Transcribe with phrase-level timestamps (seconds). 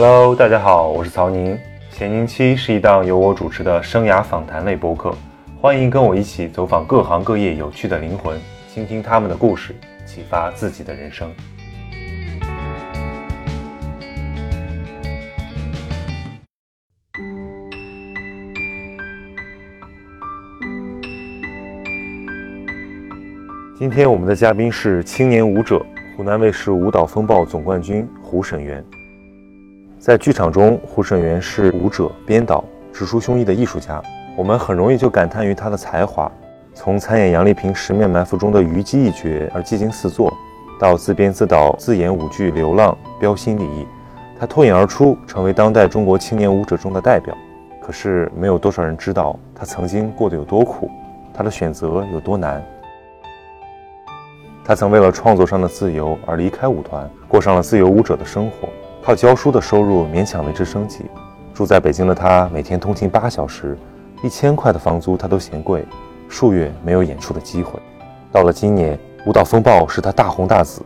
[0.00, 1.58] Hello，大家好，我是曹宁。
[1.90, 5.12] 闲宁期是一档由我主持的生涯访谈类播客，
[5.60, 8.38] 欢迎跟我一起走访各行各业有趣的灵魂，
[8.72, 9.74] 倾听他们的故事，
[10.06, 11.28] 启发自己的人生。
[23.76, 25.84] 今天我们的嘉宾是青年舞者、
[26.16, 28.84] 湖南卫视舞蹈风暴总冠军胡沈源。
[29.98, 32.62] 在剧场中，胡沈源是舞者、编导、
[32.92, 34.00] 直抒胸臆的艺术家。
[34.36, 36.30] 我们很容易就感叹于他的才华，
[36.72, 40.32] 从参演杨丽萍《十面埋伏》中的虞姬一角而技惊四座，
[40.78, 43.84] 到自编自导自演舞剧《流浪》，标新立异，
[44.38, 47.36] 他脱颖而出，成为当代中国青年舞者中的代表。
[47.82, 50.88] 可是，没有多少人知道他曾经过得有多苦，
[51.34, 52.64] 他的选择有多难。
[54.64, 58.68] 他曾为了创作上的自由而离开舞团，过上了自由舞者的生活，
[59.02, 61.06] 靠教书的收入勉强维持生计。
[61.54, 63.76] 住在北京的他，每天通勤八小时，
[64.22, 65.84] 一千块的房租他都嫌贵，
[66.28, 67.80] 数月没有演出的机会。
[68.30, 68.96] 到了今年，
[69.26, 70.82] 《舞蹈风暴》使他大红大紫，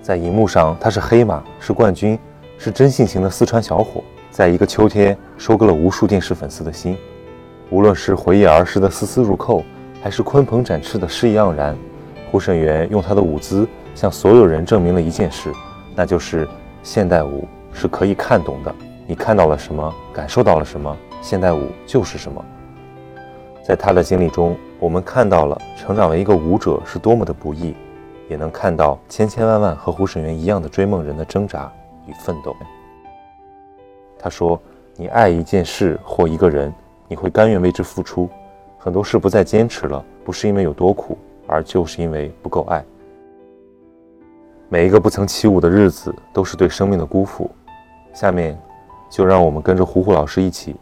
[0.00, 2.18] 在荧幕上他是黑马，是冠军，
[2.58, 6.96] 是真性情的四川小伙，在一个秋天收割了无数电视粉丝的心。
[7.70, 9.64] 无论是回忆儿时的丝丝入扣，
[10.02, 11.76] 还是鲲鹏展翅的诗意盎然。
[12.30, 15.52] 胡沈源用他的舞姿向所有人证明了一件事，
[15.94, 16.48] 那就是
[16.82, 18.74] 现代舞是可以看懂的。
[19.06, 22.44] 你看到了什么，感受到了什么，现代舞就是什么。
[23.62, 27.74] 在他的经历中，我们看到了成长为一个舞者是多么的不易，
[28.28, 31.72] 也能看到千千万万和胡沈源一样的追梦人的挣扎
[32.06, 32.54] 与奋斗。
[34.18, 34.60] 他说
[34.96, 36.72] ：“你爱一件事或一个人，
[37.08, 38.28] 你会甘愿为之付出。
[38.78, 41.16] 很多事不再坚持了，不是因为有多苦。”
[41.48, 42.82] 而就是因为不够爱。
[44.72, 47.50] 每一个不曾起舞的日子，都是对生命的辜负。
[48.14, 48.58] 下面，
[49.10, 50.74] 就让我们跟着胡胡老师一起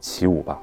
[0.00, 0.60] 起舞吧。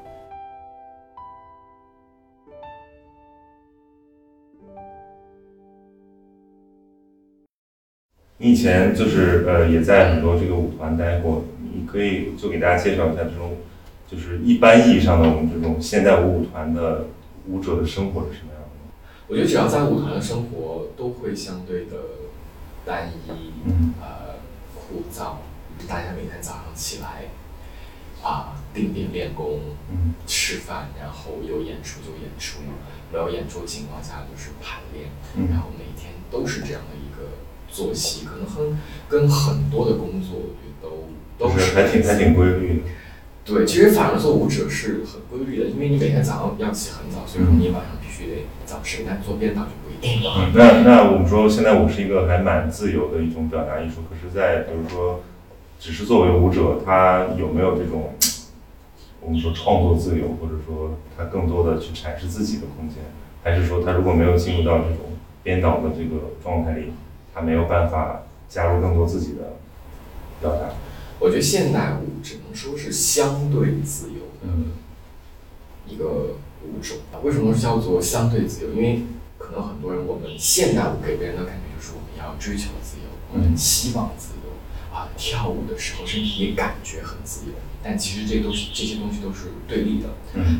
[8.38, 11.41] 你以前就是呃，也在很多这个舞团待过，
[11.74, 13.57] 你可以就给大家介绍一下这种，
[14.07, 17.06] 就是一般意义上的我们这种现代舞舞团的
[17.47, 18.94] 舞者的生活是什么样的？
[19.28, 21.97] 我觉得只要在舞团的生活都会相对的
[22.90, 23.54] 单一，
[24.02, 24.40] 呃，
[24.74, 25.36] 枯燥。
[25.88, 27.30] 大家每天早上起来，
[28.28, 29.60] 啊，定点练功，
[30.26, 32.62] 吃饭，然后有演出就演出，
[33.14, 35.10] 没有演出情况下就是排练，
[35.52, 37.38] 然后每天都是这样的一个
[37.72, 38.76] 作息，可能很
[39.08, 41.08] 跟很多的工作我觉得都
[41.38, 42.90] 都是还挺还挺规律的。
[43.46, 47.98] 对，其实反而做舞者是很规律的，因为你每天早上要起很早，所以说你晚上。
[48.02, 50.34] 必须得早睡，但做编导就不一定了。
[50.40, 54.02] 嗯，那那我们说，现在我是一个还蛮自由的一种表达艺术。
[54.10, 55.22] 可是，在比如说，
[55.80, 58.14] 只是作为舞者，他有没有这种
[59.22, 62.98] 我们说创作自由，或者说他更多的去阐释自己的空间？
[63.42, 66.92] 还是说，他如果没有进入到这种编导的这个状态里，
[67.34, 69.54] 他没有办法加入更多自己的
[70.42, 70.74] 表达？
[71.19, 74.47] 我觉得现代舞只能说是相对自由的
[75.88, 76.38] 一个。
[76.62, 78.74] 舞种为什么叫做相对自由？
[78.74, 79.03] 因为
[79.38, 84.52] 可能很多人，我们现代舞给别人的感觉就是我们要追求自由，我们希望自由
[84.94, 87.53] 啊，跳舞的时候身体也感觉很自由。
[87.81, 90.09] 但其实这都是这些东西都是对立的，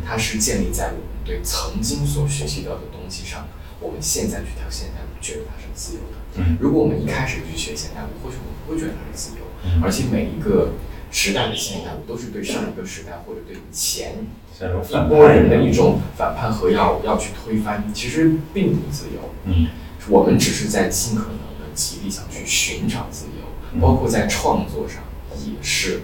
[0.05, 3.45] 它是建立在我们对曾经所学习到的东西上。
[3.81, 6.55] 我们现在去跳现代舞，觉得它是自由的。
[6.61, 9.43] 如果我们一开始去学现代舞，或许我们不会觉得它是自由。
[9.83, 10.73] 而且每一个
[11.11, 14.15] 时代的现代舞都是对上一个时代或者对前。
[14.61, 19.21] 一波人的一种反叛和要要去推翻，其实并不自由。
[19.45, 19.67] 嗯，
[20.09, 25.01] 我们只是在尽可能的极力想去寻找自由，包括在创作上
[25.45, 26.01] 也是。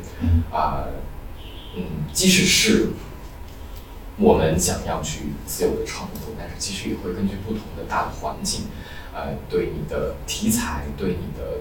[0.54, 0.86] 啊，
[1.76, 2.92] 嗯，即使是
[4.18, 8.68] 我们想要去自由的创作，但是其实也会根据不同的大的环境，
[9.14, 11.58] 呃，对你的题材，对你的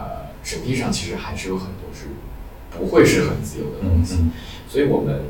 [0.00, 2.06] 呃审批上，其实还是有很多是
[2.70, 4.16] 不会是很自由的东西。
[4.68, 5.20] 所以我们。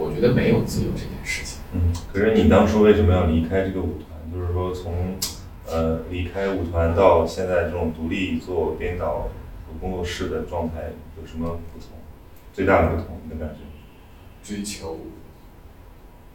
[0.00, 1.58] 我觉得没有自由这件事情。
[1.72, 4.32] 嗯，可是你当初为什么要离开这个舞团？
[4.32, 5.16] 就是说从，
[5.66, 9.22] 呃，离开舞团到现在这种独立做编导
[9.66, 11.88] 和、工作室的状态有什么不同？
[12.52, 13.60] 最大的不同你的感觉？
[14.44, 15.00] 追求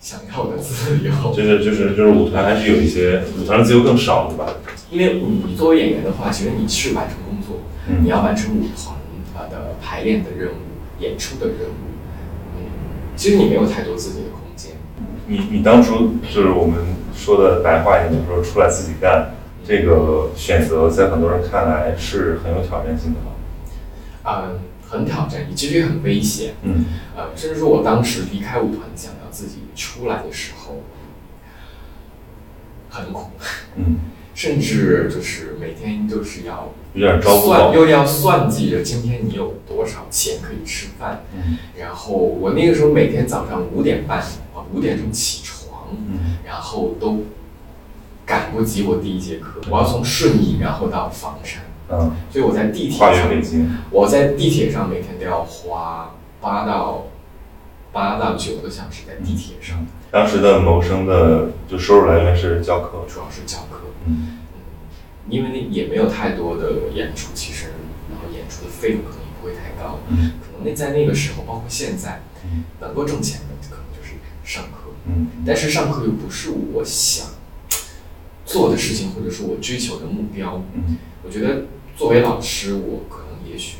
[0.03, 1.33] 想要的自由。
[1.33, 4.53] 就是就是就是舞团还是有一些舞团的自由更少，对吧？
[4.91, 7.61] 因为你作为演员的话，其实你是完成工作，
[8.01, 8.97] 你要完成舞团
[9.33, 10.55] 啊的排练的任务、
[10.99, 11.87] 演出的任务。
[12.57, 12.63] 嗯
[13.15, 14.71] 其实你没有太多自己的空间。
[15.27, 16.79] 你你当初就是我们
[17.15, 19.35] 说的白话一点，就是说出来自己干
[19.65, 23.31] 这个选择，在很多人看来是很有挑战性的吗？
[24.25, 26.55] 嗯，很挑战，其实也很危险。
[26.63, 26.85] 嗯，
[27.15, 30.83] 呃，甚至说我当时离开舞团，想要自己出来的时候，
[32.89, 33.31] 很苦。
[33.75, 33.97] 嗯，
[34.35, 41.23] 甚至就是每天就是要有点招不算，又要算计着今天你有多少钱可以吃饭。
[41.35, 47.23] 嗯，然后我那个时候每天早上五点半啊五点钟起床，嗯，然后都
[48.25, 51.63] 赶不及我第一节课，我要从顺义然后到房山。
[51.89, 53.29] 嗯，所以我在地铁上，
[53.91, 57.05] 我在地铁上每天都要花八到
[57.93, 63.81] 八到九个小时在地铁上，当时的谋生的就收入来源是教课，主要是教课。
[64.07, 64.39] 嗯，
[65.29, 67.67] 因为那也没有太多的演出，其实
[68.09, 70.33] 然后演出的费用可能也不会太高，嗯。
[70.41, 77.27] 可能那在那个时候，包括现在嗯，能够挣钱的可能就是上课，嗯，但是上课又不是我想
[78.43, 80.63] 做的事情，或者说我追求的目标。
[80.73, 83.77] 嗯，我觉得作为老师，我可能也许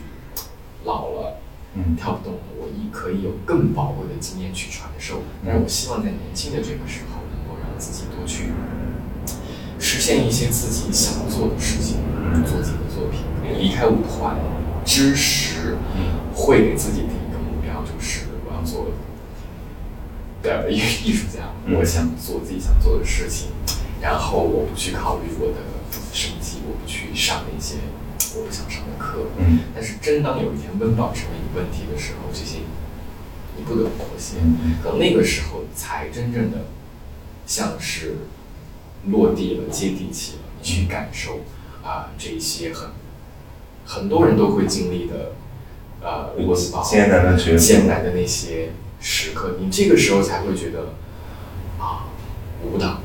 [0.86, 1.39] 老了。
[1.75, 5.24] 嗯，跳不动了，我一可以有更宝贵的经验去传授。
[5.46, 8.52] 但是我希望在年轻的这个时候，能够让自己多去
[9.80, 11.98] 实现一些自己想做的事情，
[12.46, 13.22] 做自己的作品。
[13.60, 14.38] 离开舞团
[14.86, 15.78] 之时，
[16.36, 18.88] 会给自己定一个目标，就是我要做
[20.42, 23.50] 的艺艺术家，嗯我想做自己想做的事情，
[24.02, 25.56] 然后我不去考虑我的
[26.14, 27.75] 生计，我不去上那些
[28.35, 29.27] 我不想上的课。
[29.38, 32.59] 嗯，但是真当有一天温饱成为问题的时候，这些
[33.57, 34.38] 你不得不妥协。
[34.41, 36.65] 嗯可能那个时候才真正的
[37.45, 38.15] 像是
[39.07, 41.41] 落地了、接地气了，你去感受
[41.83, 42.89] 啊、这一些很
[43.85, 45.33] 很多人都会经历的
[46.01, 48.71] 呃温饱艰难的抉择艰难的那些
[49.01, 50.94] 时刻，你这个时候才会觉得
[51.77, 52.07] 啊，
[52.63, 53.01] 舞蹈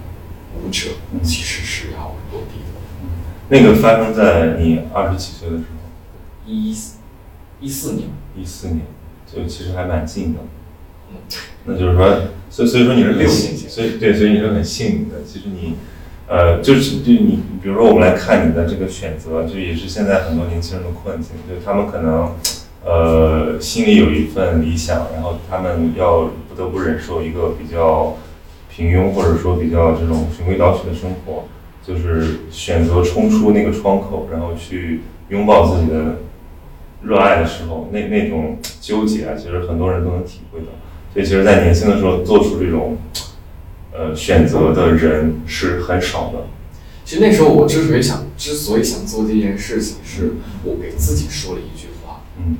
[0.54, 2.67] 舞者嗯其实是要落地的。
[3.50, 5.78] 那个发生在你二十几岁的时候，
[6.46, 6.70] 一
[7.60, 8.80] 一四年，一四年，
[9.26, 10.40] 就其实还蛮近的。
[11.10, 11.16] 嗯，
[11.64, 15.16] 那就是说，所以所以说你是很六幸年级所以对，所以你是很幸运的。
[15.26, 15.74] 其实你，
[16.26, 22.34] 呃，就是对你，比如说我们来看你的这个选择，就也是现在很多年轻人的困境，就是他们可能，
[22.84, 28.16] 呃，心里有一份理想，然后他们要不得不忍受一个比较
[28.68, 31.44] 平庸或者说比较这种循规蹈矩的生活，
[31.88, 35.00] 就是选择冲出那个窗口，然后去
[35.30, 36.18] 拥抱自己的
[37.02, 40.66] 热爱的时候，那那种纠结啊，其实很多人都能体会到。
[41.14, 42.98] 所以，其实，在年轻的时候做出这种
[43.94, 46.46] 呃选择的人是很少的。
[47.06, 50.34] 其实那时候我之所以想，之所以想做这件事情，是
[50.64, 52.58] 我给自己说了一句话：嗯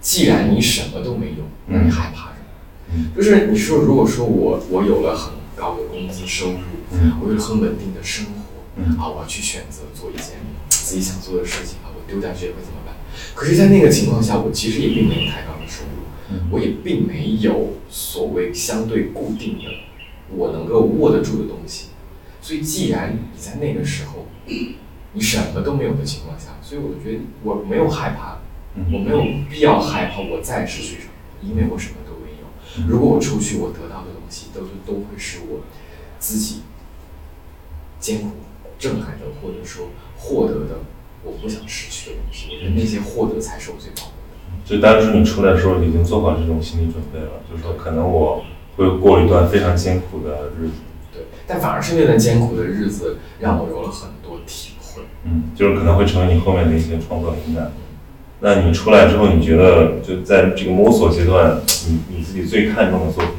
[0.00, 2.94] 既然你什么都没有，那你害怕什么？
[2.94, 6.58] 嗯就是你说，如果说我我有了很高的工资收入，
[6.92, 8.30] 嗯我有了很稳定的生活，
[8.76, 10.36] 嗯啊，我要去选择做一件
[10.68, 12.94] 自己想做的事情啊，我丢掉这个会怎么办？
[13.34, 19.64] 可是，在那个情况下，我其实也并没有太高的收入，嗯我也并没有所谓相对固定的
[20.34, 21.86] 我能够握得住的东西。
[22.42, 24.26] 所以，既然你在那个时候
[25.12, 28.38] 你什么都没有的情况下，所以我觉得我没有害怕，
[28.92, 32.86] 我没有必要害怕我再失去什么，因为我什么都没有。
[32.88, 35.60] 如果我出去，我得到的东西都是都会是我
[36.18, 36.62] 自己
[37.98, 38.30] 艰苦
[38.78, 40.80] 挣来的，或者说获得的
[41.24, 42.48] 我不想失去的东西。
[42.54, 44.64] 我觉得那些获得才是我最宝贵的。
[44.64, 48.44] 就当时你出来的时候，已经做好这种心理准备了，就是说可能我
[48.76, 50.74] 会过一段非常艰苦的日子。
[51.12, 55.02] 对，但反而是那段艰苦的日子，让我有了很多体会。
[55.24, 57.72] 嗯，就是可能会成为你后面的一些创作灵感。
[58.40, 63.32] 那你出来之后，你觉得就在这个摸索阶段，你你自己最看重的作品？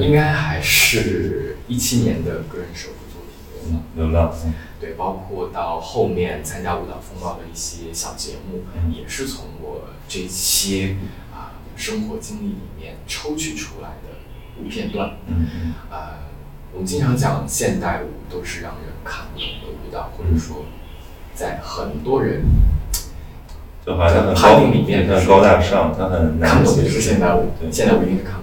[0.00, 3.22] 应该还是一七年的个人首部作
[3.64, 4.12] 品《流浪》。
[4.16, 4.32] 流浪。
[4.44, 10.96] 嗯对，包括到后面参加舞蹈风暴的一些小节目，嗯也是从我这些
[11.32, 14.18] 啊、生活经历里面抽取出来的
[14.60, 15.18] 舞片段。
[15.28, 16.18] 嗯嗯呃，
[16.72, 20.64] 我们经常讲现代舞都是让人看不懂的舞蹈，或者说
[21.32, 22.42] 在很多人
[23.86, 26.82] 就好像它很判高，定里面它很高大上，它很难看不懂的。
[26.82, 28.41] 就是现代舞，对，现代舞一定是看。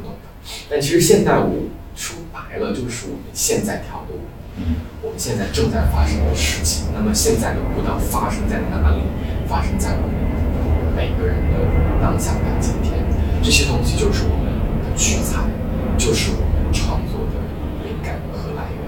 [0.70, 4.20] 但其实现代舞说白了就是我们现在跳的舞。
[4.58, 6.88] 嗯我们现在正在发生的事情。
[6.94, 9.02] 那么现在的舞蹈发生在哪里？
[9.48, 10.14] 发生在我们
[10.96, 11.58] 每个人的
[12.02, 13.00] 当下的今天。
[13.42, 14.52] 这些东西就是我们
[14.84, 15.40] 的取材，
[15.98, 17.40] 就是我们创作的
[17.88, 18.84] 灵感和来源。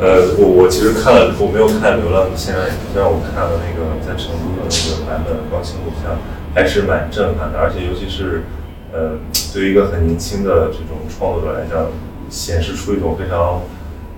[0.00, 6.16] 呃，我我其实看了，我没有看《流浪》的现场演出，但是我看了那个在成都的那个版本高清录像，
[6.54, 7.60] 还是蛮震撼的。
[7.60, 8.48] 而且尤其是，
[8.96, 9.12] 呃，
[9.52, 11.86] 对于一个很年轻的这种创作者来讲，
[12.30, 13.60] 显示出一种非常，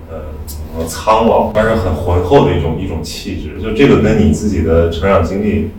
[0.09, 3.61] 呃，怎么苍老，但是很浑厚的一种一种气质。
[3.61, 5.71] 就这个跟你自己的成长经历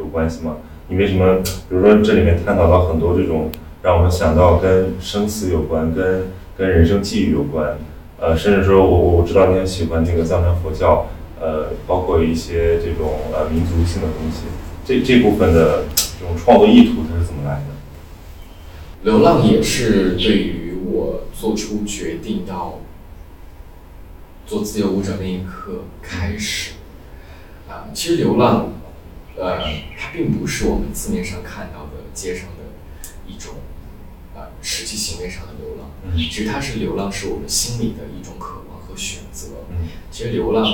[0.00, 0.56] 有关系吗？
[0.88, 1.36] 你为什么，
[1.68, 3.48] 比如说这里面探讨到很多这种
[3.80, 6.24] 让我们想到跟生死有关、跟
[6.56, 7.78] 跟人生际遇有关，
[8.18, 11.06] 呃，甚至说我我知道你很喜欢那个藏传佛教，
[11.40, 14.46] 呃，包括一些这种呃民族性的东西，
[14.84, 15.84] 这这部分的
[16.18, 17.67] 这种创作意图它是怎么来的？
[19.08, 22.78] 流浪也是对于我做出决定要
[24.46, 26.72] 做自由舞者那一刻开始，
[27.66, 28.70] 啊，其实流浪，
[29.34, 29.60] 呃，
[29.98, 32.64] 它并不是我们字面上看到的街上的
[33.26, 33.54] 一种，
[34.34, 39.46] 呃，实际行为上的流浪，其实它是流浪，是我们心里的一种渴望和选择。
[40.10, 40.66] 其实流浪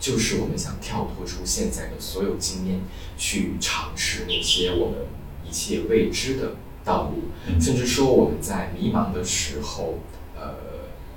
[0.00, 2.80] 就是我们想跳脱出现在的所有经验，
[3.18, 5.00] 去尝试那些我们
[5.46, 6.52] 一切未知的。
[6.88, 9.98] 道路，甚至说我们在迷茫的时候，
[10.34, 10.54] 呃，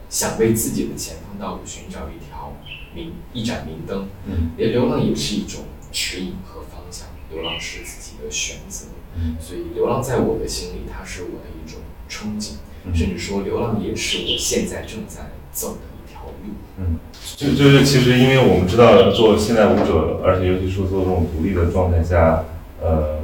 [0.09, 2.51] 想为自己的前方道路寻找一条
[2.93, 4.09] 明一盏明灯。
[4.25, 8.87] 嗯，连流浪也是一种指引和方向，流浪是自己的选择。
[9.15, 12.55] 嗯，所以流浪在我的心里，它是我的一种憧憬，
[12.93, 16.53] 甚至说流浪也是我现在正在走的一条路。
[16.79, 16.99] 嗯，
[17.37, 22.43] 就就是其实因为我们知道做现代舞者，而且尤其是做这种独立的状态下，
[22.81, 23.19] 呃，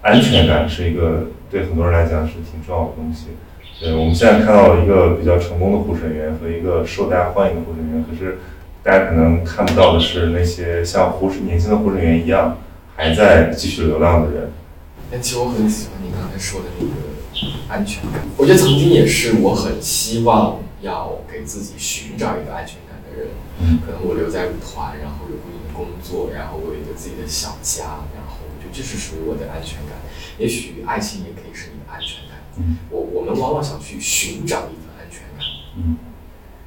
[0.00, 1.26] 安全感是一个。
[1.54, 3.26] 对很多人来讲是挺重要的东西。
[3.78, 8.40] 对，我们现在看到了一个比较成功的护审员和一个受大家欢迎的护审员，可是
[8.82, 12.58] 大家可能看不到的是那些像护士年轻的护审员一样
[12.96, 14.50] 还在继续流浪的人。
[15.12, 16.92] 但其实我很喜欢你刚才说的那个
[17.68, 18.22] 安全感。
[18.36, 23.30] 我觉得曾经也是我很希望要给自己寻找一个安全感的人。
[23.60, 23.78] 嗯。
[23.86, 30.02] 可能我留在舞团，然后有固定的工作，然后我有一个自己的小家，然后我觉得这是属于我的安全感。
[30.36, 31.30] 也许爱情也
[31.94, 32.38] 安全感。
[32.58, 35.46] 嗯，我我们往往想去寻找一份安全感。
[35.76, 35.96] 嗯，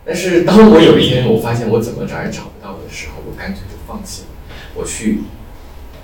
[0.05, 4.27] 但是当我有一天我发现我怎么找也找不到的时候，我干脆就放弃了。
[4.75, 5.19] 我去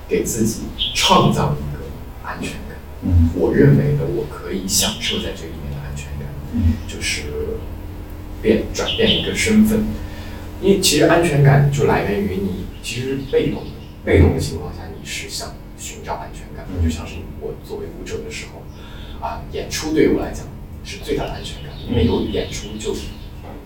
[0.07, 0.63] 给自己
[0.93, 1.83] 创造一个
[2.23, 2.77] 安全感。
[3.03, 6.27] 嗯，我认为的我可以享受在这里面的安全感。
[6.53, 7.23] 嗯，就是
[8.41, 9.85] 变转变一个身份。
[10.61, 13.71] 因为其实安全感就来源于你其实被动的，
[14.05, 18.63] 被动的情况下你是想寻找安全感，就像是我作为舞者的时候，
[19.23, 20.45] 啊，演出对于我来讲
[20.83, 22.93] 是最大的安全感，因为有演出就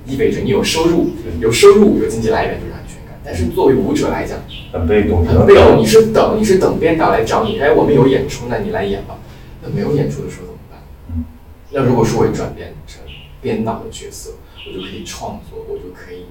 [0.06, 1.10] 意味着你有收入，
[1.42, 3.20] 有收入有经济来源就是安全感。
[3.26, 4.38] 但是作为舞者来讲，
[4.72, 9.18] 很被动，很被动，你是等，你是等编导来找你，哎，我们有演出，那你来演吧。
[9.64, 10.80] 那没有演出的时候怎么办？
[11.10, 11.26] 嗯，
[11.72, 13.02] 那如果说我转变成
[13.42, 14.36] 编导的角色，
[14.68, 16.26] 我就可以创作，我就可以。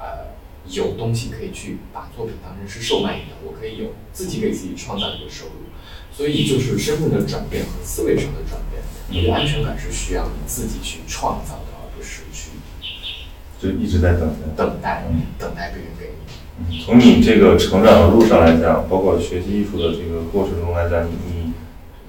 [0.00, 0.34] 呃，
[0.68, 5.70] 有东西可以去把作品当成是售卖一样，我可以有自己给自己创造一个收入，
[6.16, 12.50] 所以就是身份的转变和思维上的转变，你的安全感是需要你自己去创造的，而不是去
[13.60, 15.04] 就一直在等待，等待，
[15.38, 16.10] 等待别人给
[16.68, 16.84] 你。
[16.84, 21.44] 从你这个成长的路上来讲，包括学习艺术的这个过程中来讲，你。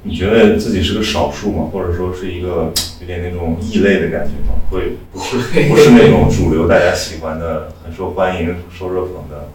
[0.07, 1.67] 你觉得自己是个少数吗？
[1.73, 4.53] 或者说是一个有点那种异类的感觉吗？
[4.69, 9.49] 会不会不是那种主流大家喜欢的、很受欢迎、受热捧的？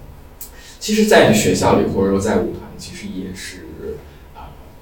[0.80, 3.69] 其实，在学校里或者说在舞团，其实也是啊，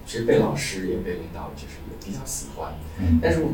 [0.08, 2.72] 其实被老师也被领导就是也比较喜欢。
[2.98, 3.20] 嗯。
[3.22, 3.44] 但是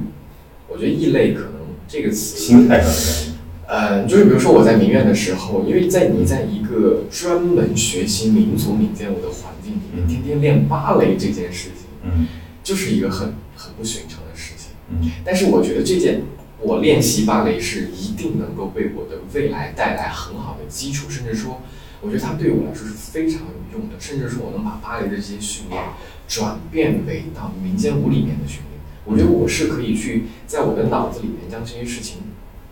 [0.69, 1.53] 我觉得异类可能
[1.89, 3.35] 这个词心态上的。
[3.67, 11.87] 呃，就是比如说我在民院的时候，因为在你在一个专门学习民族民间舞的环境里面，天天练芭蕾这件事情。
[12.03, 12.29] 嗯，
[12.63, 14.73] 就是一个很很不寻常的事情。
[14.91, 16.21] 嗯，但是我觉得这件
[16.61, 21.63] 我练习芭蕾是一定能够为我的未来带来很好的基础，甚至说，
[22.05, 23.95] 我觉得它对我来说是非常有用的。
[23.99, 25.83] 甚至说我能把芭蕾的这些训练
[26.29, 32.19] 转变为到民间舞里面的训练，我觉得我是可以去在我的脑子里面将这些事情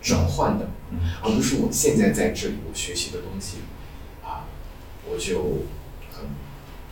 [0.01, 0.69] 转换的，
[1.23, 3.57] 而不是我现在在这里我学习的东西
[4.23, 4.45] 啊，
[5.09, 5.63] 我就
[6.11, 6.25] 很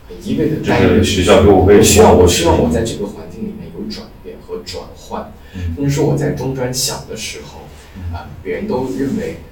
[0.08, 0.22] 很。
[0.22, 5.32] 一味的待在学校，我希望我希望我在这个环境里面有转变和转换。
[5.74, 7.60] 甚至说我在中专小的时候，
[8.16, 9.36] 啊，别人都认为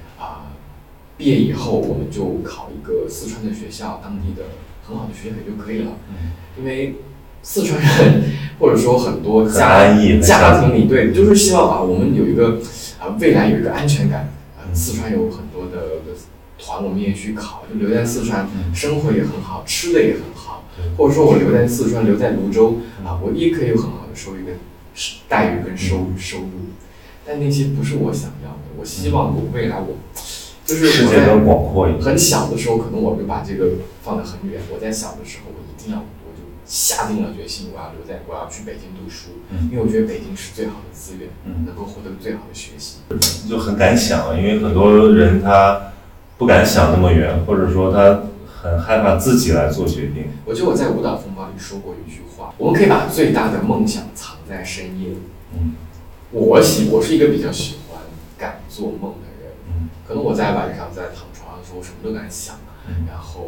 [1.21, 4.45] 毕业以后我们就考一个四川的学校，当地的
[4.87, 5.91] 很好的学校也就可以了。
[6.57, 6.95] 因为
[7.43, 8.23] 四川人
[8.57, 12.59] 或者说很多家家庭里对，就是希望啊，我们有一个
[12.99, 14.33] 啊未来有一个安全感。
[14.73, 16.01] 四川有很多的。
[16.63, 20.63] 团我们也去考，就留在四川，生活也很好，吃的也很好，
[20.95, 24.55] 或者说我留在四川，留在泸州啊，我也可以有很好的收益跟
[25.27, 26.49] 待遇跟收收入。
[27.25, 28.77] 但那些不是我想要的。
[28.79, 29.97] 我希望我未来我
[30.79, 32.03] 就是世界更广阔一点。
[32.03, 33.71] 很小的时候，可能我就把这个
[34.03, 34.61] 放得很远。
[34.73, 41.29] 我在小的时候，我一定要，我就下定了决心，我要留在，我要去北京读书，因为我觉得北京是最好的资源，
[41.65, 42.99] 能够获得最好的学习。
[43.49, 45.87] 就很敢想，因为很多人他。
[46.37, 50.25] 不敢想那么远，或者说他很害怕自己来做决定。
[50.43, 55.09] 我觉得我在舞蹈风暴里说过一句话：我们可以把最大的梦想藏在深夜。
[55.53, 55.75] 嗯，
[56.31, 58.01] 我喜我是一个比较喜欢
[58.39, 59.29] 敢做梦的
[60.07, 62.55] 可能我在晚上在躺床上的时候，我什么都敢想。
[62.87, 63.47] 嗯，然后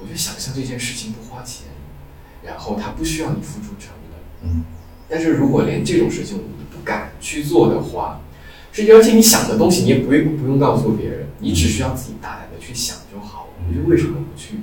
[0.00, 1.68] 我觉得想象这件事情不花钱，
[2.44, 4.50] 然后它不需要你付出成本。
[4.50, 4.64] 嗯，
[5.08, 8.20] 但是如果连这种事情你不敢去做的话，
[8.72, 13.64] 是而且你想的东西你也不用不用告诉别人，你只需要自己大胆的去想就好了。
[13.68, 14.60] 我觉得为什么不去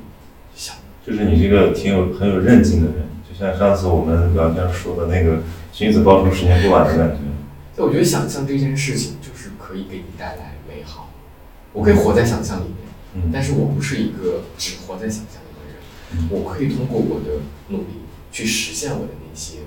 [0.56, 0.76] 想？
[1.06, 7.22] 就是你是一个挺有很有韧劲的人，就像上次我们聊天说的那个“君子报仇，十年不晚”的感觉。
[7.74, 10.56] 所以我觉得想象这件事情就是可以给你带来。
[11.74, 12.76] 我可以活在想象里面，
[13.16, 16.30] 嗯，但是我不是一个只活在想象里的人。
[16.30, 19.60] 我可以通过我的努力去实现我的那些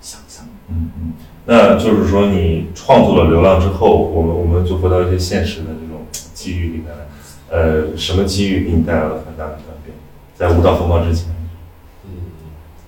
[0.00, 0.46] 想象。
[0.68, 1.12] 嗯嗯，
[1.46, 7.06] 那就是说你创作了《流浪》之后，我们我们就回到一些现实的这种机遇里面来。
[7.50, 9.96] 呃，什么机遇给你带来了很大的转变？
[10.36, 11.28] 在舞蹈风暴之前，
[12.04, 12.10] 嗯，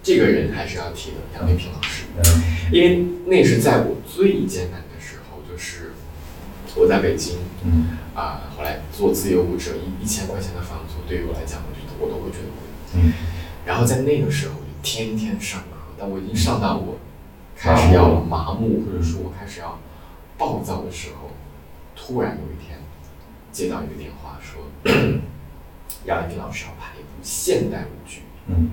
[0.02, 2.04] 这个人还是要提的，杨丽萍老师。
[2.18, 5.92] 嗯，因为那是在我最艰难的时候，就是
[6.76, 7.98] 我在北京，嗯。
[8.14, 12.68] 啊，后来做自由舞者，一一千块钱的房租对于我来讲，我觉得我都会觉得贵。
[12.94, 13.12] 嗯，
[13.64, 16.98] 然后在那个时候，我就天天上课，但我已经上到我
[17.56, 19.78] 开始要麻木，或者说我开始要
[20.36, 21.30] 暴躁的时候，
[21.94, 22.78] 突然有一天
[23.52, 24.62] 接到一个电话说，
[26.04, 28.70] 杨丽萍老师要拍一部现代舞剧，嗯。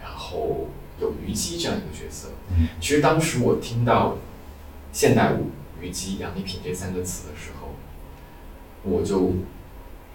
[0.00, 0.68] 然后
[1.00, 2.28] 有虞姬这样一个角色。
[2.50, 2.68] 嗯。
[2.80, 4.16] 其实当时我听到
[4.92, 5.50] 现代舞、
[5.80, 7.74] 虞姬、杨丽萍这三个词的时候，
[8.88, 9.34] 我就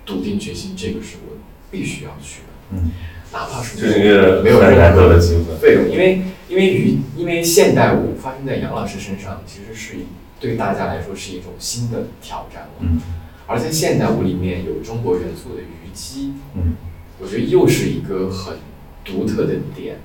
[0.05, 1.37] 笃定决心，这个是我
[1.69, 2.91] 必须要去的，嗯，
[3.31, 5.55] 哪怕是这是一个没有任很难得何的机会。
[5.61, 10.05] 费用，因为因为虞因为现代舞发生在杨老师身上，其实是一
[10.39, 12.69] 对大家来说是一种新的挑战。
[12.79, 12.99] 嗯
[13.47, 16.75] 而在现代舞里面有中国元素的虞姬，嗯
[17.19, 18.57] 我觉得又是一个很
[19.03, 19.97] 独特的点，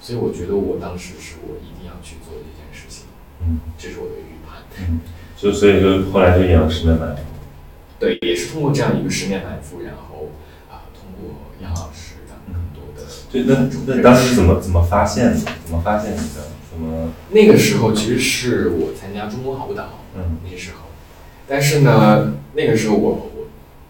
[0.00, 3.04] 所以我觉得我当时是我一定要去做的一件事情，
[3.42, 4.62] 嗯这是我的预判。
[4.80, 5.00] 嗯，
[5.36, 7.20] 就所以就后来就演了《十面埋伏》。
[7.98, 10.30] 对，也是通过这样一个十年埋伏，然后
[10.70, 15.34] 啊、通过杨老师让更多的对，那那当时怎么怎么发现的？
[15.64, 16.48] 怎么发现你的？
[16.70, 17.10] 怎么？
[17.30, 20.88] 那个时候其实是我参加中国好舞蹈嗯那时候，
[21.48, 23.46] 但是呢，那个时候我我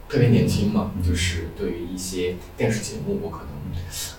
[0.09, 3.57] 特别年轻嘛，嗯就是对于一些电视节目，我可能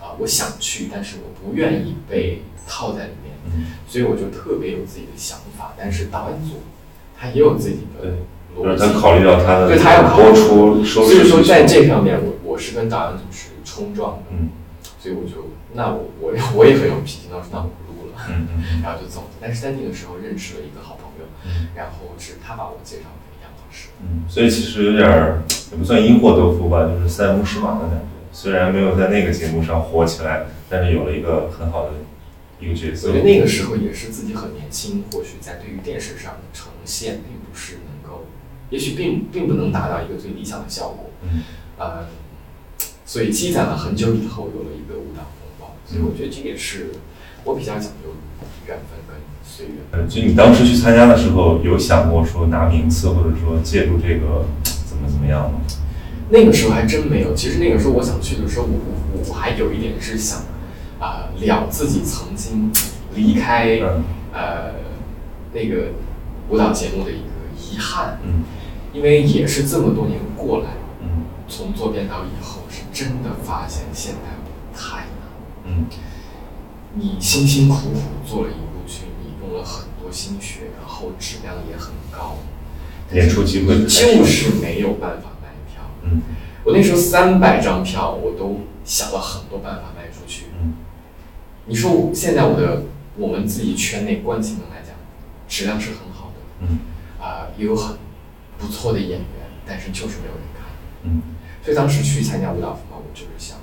[0.02, 5.74] 啊、我想去，但是我不愿意被套在里面，嗯，所以我就特别有自己的想法。
[5.78, 6.58] 但是导演组
[7.18, 8.16] 他也有自己的
[8.66, 14.50] 逻辑，是他考虑到他的对他要考虑播出所以说在这方面，我我是跟导演组是冲撞的，嗯
[15.00, 18.26] 所以我就那我我我也很有脾气，那我说那我不录了。
[18.30, 19.28] 嗯嗯 然后就走了。
[19.40, 23.90] 但是在那个时候认识了一个好朋友，嗯然后是他把我介绍给杨老师。
[24.02, 28.06] 嗯，所以其实有点儿也不算因祸得福吧，就是塞翁失马的感觉。
[28.34, 31.92] 虽然没有在那个节目上火起来，但是有了一个很好的
[32.60, 33.10] 一个角色。
[33.10, 38.26] 我觉得那个时候也是自己很年轻，或许在对于电视上的呈现，并不是能够，
[38.70, 41.10] 也许并并不能达到一个最理想的效果。
[41.24, 41.44] 嗯
[41.78, 42.08] 呃，
[43.06, 45.76] 所以积攒了很久以后，有了一个舞蹈风暴。
[45.86, 46.92] 所以我觉得这也是
[47.44, 48.16] 我比较讲究
[48.68, 49.76] 缘分跟随缘。
[49.92, 55.60] 呃，就你当时去参加的时候，有想过说拿名次，或者说借助这个怎么怎么样吗？
[56.30, 57.34] 那个时候还真没有。
[57.34, 58.80] 其实那个时候我想去的时候，我
[59.14, 60.42] 我我还有一点是想
[61.00, 62.72] 啊、了自己曾经
[63.14, 64.04] 离开嗯
[64.34, 64.74] 呃
[65.54, 65.92] 那个
[66.50, 67.27] 舞蹈节目的一个
[67.70, 68.44] 遗憾，嗯。
[68.94, 71.26] 因为也是这么多年过来，嗯。
[71.48, 75.08] 从做编导以后，是真的发现现代舞太难。
[75.66, 75.86] 嗯。
[76.96, 82.38] 你辛辛苦苦做了一部剧，你用了很多心血，然后质量也很高，
[83.14, 85.84] 演出机会就是没有办法卖票。
[86.04, 86.22] 嗯。
[86.64, 90.48] 我那时候三百张票，我都想了很多办法卖出去。
[90.60, 90.74] 嗯。
[91.66, 92.84] 你说现在我的
[93.18, 94.96] 我们自己圈内关系能来讲，
[95.48, 96.80] 质量是很好的，嗯
[97.28, 97.98] 啊、也有很
[98.58, 99.20] 不错的演员，
[99.66, 100.66] 但是就是没有人看。
[101.04, 101.22] 嗯，
[101.64, 103.58] 所以当时去参加舞蹈风暴，我就是想，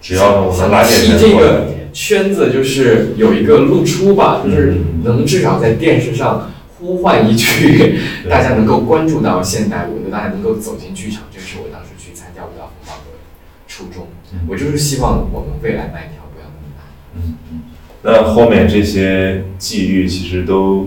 [0.00, 13.18] 只要我想能拉点这个圈子就是有一个露出吧，就是嗯能至少在电视上呼唤一句，对大家能够关注到现代舞，大家能够走进剧场，这是我当时去参加舞蹈风暴的
[13.66, 14.08] 初衷。
[14.32, 16.84] 嗯我就是希望我们未来那一条不要那么难。
[17.16, 17.60] 嗯嗯，
[18.02, 20.86] 那后面这些际遇其实都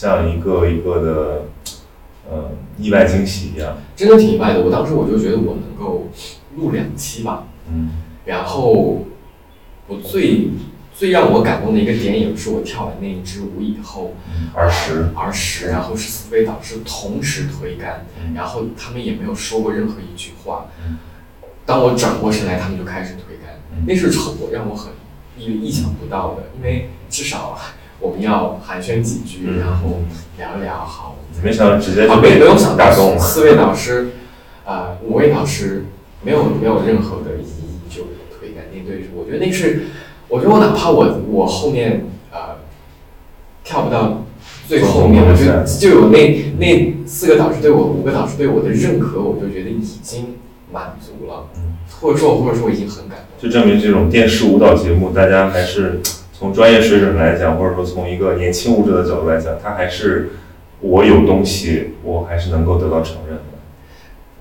[0.00, 1.42] 像一个一个的
[2.30, 3.78] 呃意外惊喜一样。
[3.96, 4.60] 真的挺意外的。
[4.60, 6.06] 我当时我就觉得我能够
[6.56, 7.90] 录两期吧，嗯
[8.24, 9.04] 然后
[9.88, 10.50] 我最
[10.94, 14.14] 最让我感动的一个点，也是我跳完那一支舞以后，
[14.54, 20.98] 儿时儿时，然后是四位导师同时推杆，嗯然后他们也没有说过任何一句话嗯，
[21.66, 24.06] 当我转过身来，他们就开始推杆，那是
[24.40, 24.92] 我让我很
[25.36, 27.58] 意意想不到的，因为至少
[28.00, 30.00] 我们要寒暄几句，然后
[30.38, 30.74] 聊一聊。
[30.76, 31.16] 好。
[31.40, 34.08] 没想到直接啊，没没有想到四位导师，
[34.64, 35.84] 啊，五位导师
[36.24, 38.02] 没有没有任何的疑义就
[38.36, 39.84] 推开那对，我觉得那是，
[40.26, 42.56] 我觉得我哪怕我我后面呃
[43.62, 44.24] 跳不到
[44.66, 50.34] 最后面，我觉得就有那那四个导师对我五个导师对我的认可，我就觉得已经
[50.72, 51.46] 满足了，
[52.00, 56.00] 或者说或者说我已经很感动，就证明这种电视舞蹈节目，大家还是
[56.38, 60.30] 从专业水准来讲，或者说从一个年轻舞者的角度来讲，他还是。
[60.80, 63.42] 我有东西，我还是能够得到承认的。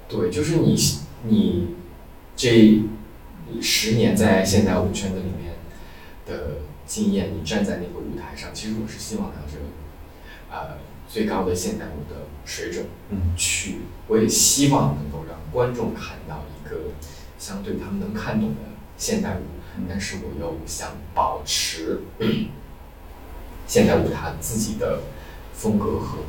[0.07, 0.77] 对，就是你，
[1.23, 1.69] 你
[2.35, 2.83] 这
[3.59, 5.55] 十年在现代舞圈子里面
[6.27, 9.57] 的经验，你站在那个舞台上，其实我是希望拿着
[10.51, 10.77] 呃
[11.09, 16.91] 最高的现代舞的水准嗯去，我也希望能够让观众看到一个
[17.39, 18.61] 相对他们能看懂的
[18.95, 19.56] 现代舞，
[19.89, 22.01] 但是我又想保持
[23.67, 24.99] 现代舞它自己的。
[25.59, 26.19] 风格和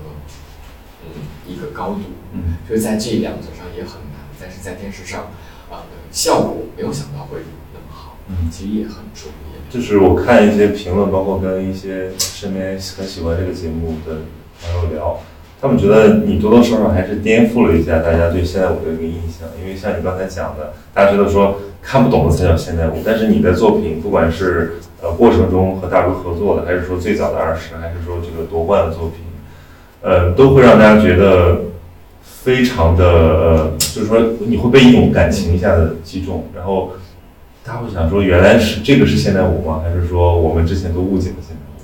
[1.05, 2.01] 嗯一个高度，
[2.33, 5.25] 嗯，就是在这两者上也很难，但是在电视上
[5.71, 7.41] 啊的效果没有想到会
[7.75, 9.71] 那么好，嗯，其实也很重要。
[9.71, 14.23] 就是我看一些评论，包括跟一些身边很喜欢这个节目的
[14.63, 15.21] 朋友聊，
[15.61, 29.19] 他们觉得你多多少少还是颠覆了一下大家对现代舞的一个印象，因为像你刚才讲的，大家觉得说看不懂的才叫现代舞，但是你的作品不管是呃，过程中和大哥合作的，还是说最早的二十，还是说这个夺冠的作品，
[30.03, 31.63] 呃，都会让大家觉得
[32.23, 36.93] 非常的呃，就是说你会被一种感情一下子击中，然后
[37.65, 39.83] 他会想说，原来是这个是现代舞吗？
[39.85, 41.83] 还是说我们之前都误解了现代舞？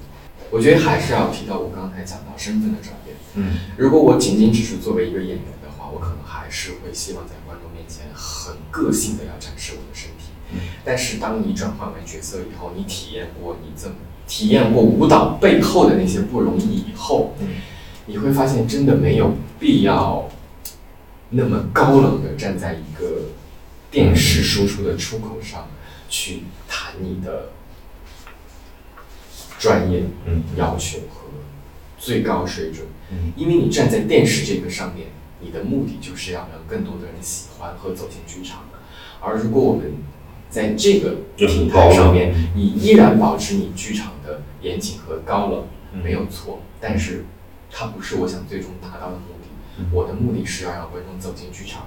[0.50, 2.93] 我觉得还是要提到我刚才讲到身份的转。
[3.36, 10.32] 嗯，如果我仅仅只是作为一个演员的话，我可能还是会希望在观众面前很个性的要展示我的身体。
[10.84, 13.96] 但是当你转换为角色以后，你体验过你怎么
[14.28, 17.34] 体验过舞蹈背后的那些不容易以后，
[18.06, 20.28] 你会发现真的没有必要
[21.30, 23.30] 那么高冷的站在一个
[23.90, 25.66] 电视输出的出口上
[26.08, 27.50] 去谈你的
[29.58, 30.04] 专业
[30.56, 31.23] 要求和
[32.04, 32.86] 最高水准，
[33.34, 35.06] 因为你站在电视这个上面，
[35.40, 38.64] 你的目的就是要让更多的人喜欢和走进剧场，
[39.22, 39.92] 而如果我们
[40.50, 45.64] 在这个平台上面，你依然保持你剧场的严谨和高冷，
[46.02, 46.60] 没有错。
[46.78, 47.24] 但是，
[47.70, 49.86] 它不是我想最终达到的目的。
[49.90, 51.86] 我的目的是要让观众走进剧场，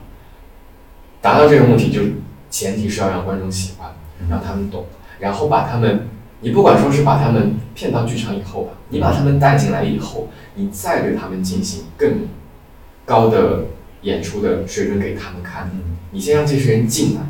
[1.21, 2.01] 达到这个目的，就
[2.49, 3.95] 前提是要让观众喜欢，
[4.27, 4.87] 让他们懂，
[5.19, 6.09] 然后把他们，
[6.41, 12.27] 你不管说是把他们骗到剧场以后吧，你把他们带进来以后，你再对他们进行更
[13.05, 13.65] 高的
[14.01, 15.71] 演出的水准给他们看。
[16.11, 17.21] 你先让这些人进来。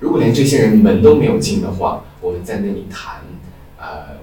[0.00, 3.20] 如果连这些人门都没有进的话，我们在那里谈，
[3.78, 4.16] 呃，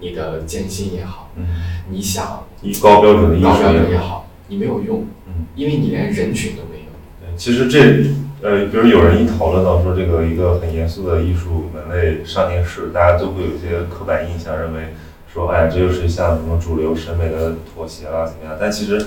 [0.00, 1.46] 你的艰辛也好，嗯，
[1.90, 7.36] 你想以高标准的高标准也好，你没有用，嗯，因为你连人群都没有。
[7.36, 8.04] 其实这，
[8.40, 14.94] 呃，比如有人一讨论到说这个一个很严肃的艺术门类上电视，大家都会有一些刻板印象，认为
[15.32, 18.56] 说，哎，这就是像什么主流审美的妥协啦，怎么样？
[18.60, 19.04] 但其实，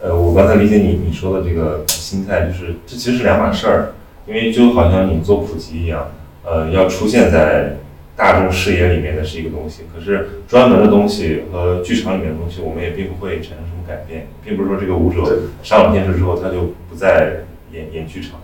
[0.00, 3.92] 呃，我刚才理解你你说的这个心态，就是这其实是两码事儿。
[4.26, 6.10] 因为就好像你做普及一样，
[6.44, 7.76] 呃，要出现在
[8.16, 18.43] 大众视野里面的是一个东西，可是专门的东西和剧场里面的东西，我们也并不会产生什么改变，并不是说这个舞者上了电视之后他就不再演演剧场了，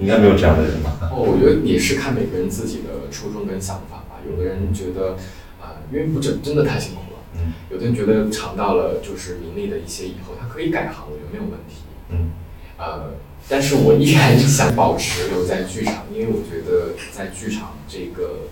[0.00, 0.98] 应该没有这样的人吧？
[1.12, 4.18] 哦，我觉得也是看每个人自己的初衷跟想法吧。
[4.28, 5.16] 有的人觉得，
[5.60, 12.30] 啊，因为不真真的太辛苦了，嗯，有的人觉得尝到了就是名利的一些以后，他可以改行，我觉得没有问题，嗯，
[12.78, 13.14] 呃。
[13.48, 18.50] 但是我依然想保持留在剧场，因为我觉得在剧场这个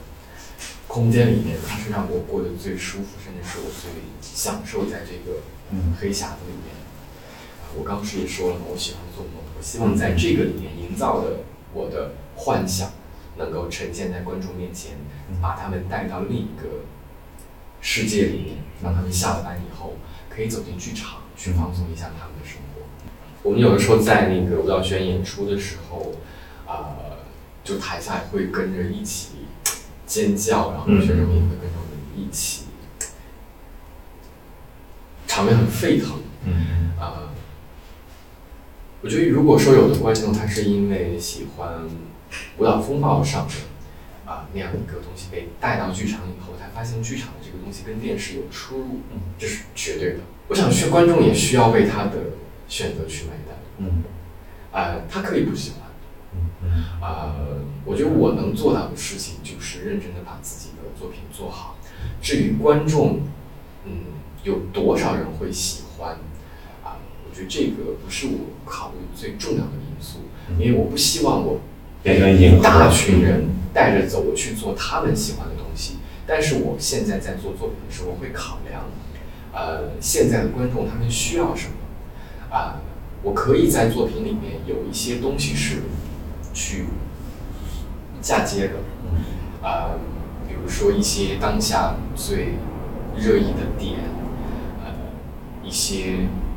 [0.89, 3.91] 空间里面，它是让我过得最舒服，甚至是我最
[4.23, 5.39] 享受在这个
[6.01, 6.75] 黑匣子里面。
[7.77, 11.41] 我刚不是也说了吗，我喜欢做梦，我希望在这个里面营造的
[11.75, 12.93] 我的幻想，
[13.37, 14.93] 能够呈现在观众面前，
[15.43, 16.85] 把他们带到另一个
[17.81, 19.97] 世界里面，让他们下了班以后
[20.31, 22.83] 可以走进剧场去放松一下他们的生活。
[23.43, 26.13] 我们有的时候在那个舞蹈学院演出的时候，
[26.65, 27.19] 呃，
[27.65, 29.31] 就台下会跟着一起
[30.07, 32.67] 尖叫，然后学生们也会跟着我们一起，
[35.27, 36.21] 场面很沸腾。
[36.45, 37.31] 嗯啊，
[39.03, 41.89] 我觉得如果说有的观众他是因为喜欢
[42.59, 43.55] 舞蹈风暴上的
[44.31, 49.01] 啊那样一个东西被带到剧场以后，才发现剧场的这个东西跟电视有出入，
[49.39, 50.19] 这是绝对的。
[50.49, 52.13] 我想，去观众也需要为他的。
[52.71, 54.03] 选择去买单，嗯，
[54.73, 57.35] 呃，他可以不喜欢，啊，
[57.87, 61.79] 我觉得我能做到的事情就是认真的把自己的作品做好。
[62.21, 63.21] 至于观众，
[63.87, 63.93] 嗯，
[64.45, 66.19] 有多少人会喜欢
[67.39, 70.19] 觉得这个不是我考虑最重要的因素，
[70.59, 71.61] 因为我不希望我
[72.03, 75.99] 变成一大群人带着走，我去做他们喜欢的东西。
[76.27, 78.83] 但是我现在在做作品的时候，会考量，
[79.53, 82.81] 呃，现在的观众他们需要什么啊？
[83.23, 85.83] 我可以在作品里面有一些东西是
[86.53, 86.85] 去
[88.21, 88.75] 嫁接的，
[89.67, 89.97] 啊，
[90.47, 92.55] 比如说一些当下最
[93.17, 94.01] 热议的点，
[94.85, 94.93] 呃，
[95.65, 96.48] 一些呃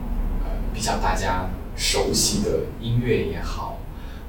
[0.73, 3.79] 比较大家熟悉的音乐也好，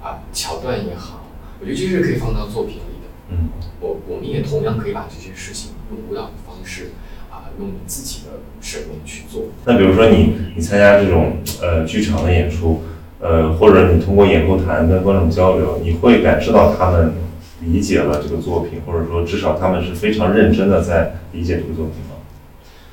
[0.03, 1.27] 啊，桥段也好，
[1.61, 3.09] 我觉得这是可以放到作品里的。
[3.31, 3.49] 嗯，
[3.81, 6.91] 我我们也同样可以把这些事情用舞蹈的方式
[7.31, 7.51] 啊。
[7.59, 9.43] 用你自己的审美去做。
[9.67, 12.83] 那比如说你你参加这种呃剧场的演出，
[13.21, 17.13] 呃或者你通过演后谈跟观众交流，你会感受到他们
[17.61, 22.17] 理解了这个作品，或者说至少他们是非常认真的在理解这个作品吗？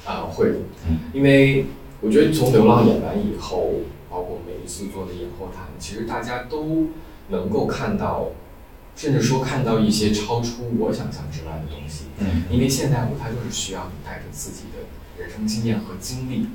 [0.06, 0.52] 啊，会，
[1.14, 1.66] 因为
[2.02, 3.72] 我觉得从《流浪》演完以后，
[4.10, 6.88] 包括每一次做的演后谈，其实大家都
[7.30, 8.30] 能够看到。
[8.96, 14.84] 甚至说看到一些超出我想象之外的东西，嗯，因为现代舞它就是需要你带着自己的
[15.18, 16.48] 人生经验和经历，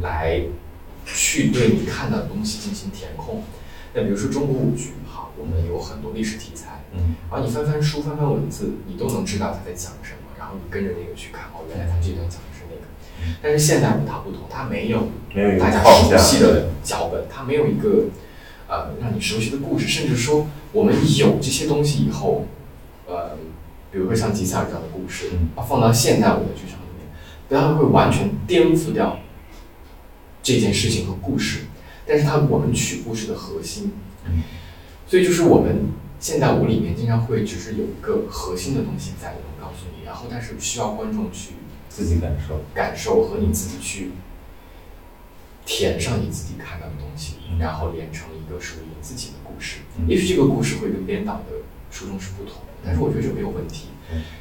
[0.00, 0.42] 来
[1.04, 3.42] 去对你看到的东西进行填空。
[3.94, 12.57] 那比如说中国舞剧，哈，我们有很多历史题材，嗯，然后你翻翻书、翻翻文字，你都能知道他在讲什么，然后你跟着那个去看，哦，原来他这段讲的是那个。
[13.42, 15.08] 但是现代舞它不同，它没有
[15.58, 18.06] 大家熟悉的脚本，它没有一个。
[18.70, 22.44] 呃，让你熟悉的故事，甚至说我们有这些东西以后，
[23.06, 23.30] 呃，
[23.90, 27.08] 比如说像吉赛尔这样的故事，它，放到现代舞的剧场里面，
[27.48, 29.20] 它会完全颠覆掉
[30.42, 31.60] 这件事情和故事。
[32.06, 33.92] 但是它我们取故事的核心，
[35.06, 35.86] 所以就是我们
[36.20, 41.52] 现代舞里面经常会只是有一个核心的东西在里面告诉你，然后但是需要观众去
[42.04, 44.12] 自己感受，感受和你自己去。
[45.70, 49.80] 填上你自己看到的东西，然后连成一个属于你自己的故事。
[50.06, 53.88] 也许这个故事会跟编导的初衷是不同的，但是我觉得这没有问题。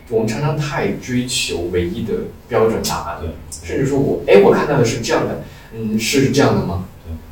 [0.08, 2.14] 我们常常太追求唯一的
[2.48, 3.20] 标准答案，
[3.52, 5.44] 甚至说我哎，我看到的是这样的，
[5.74, 6.86] 嗯，是这样的吗？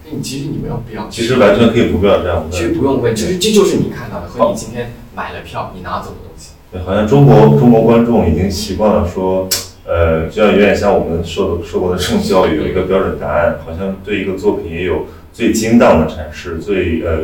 [0.04, 1.08] 对，你其实你没有必要。
[1.10, 2.46] 其实完全可以不必要这样。
[2.52, 6.50] 其实不用问，其实这就是你看到的和你今天买了票你拿走的东西。
[6.70, 9.48] 对，好像中国中国观众已经习惯了说。
[9.88, 17.20] 呃，就像有点像我们受受过的这种教育，有一个标准答案，好像对一个作品也有最精当的阐释，最呃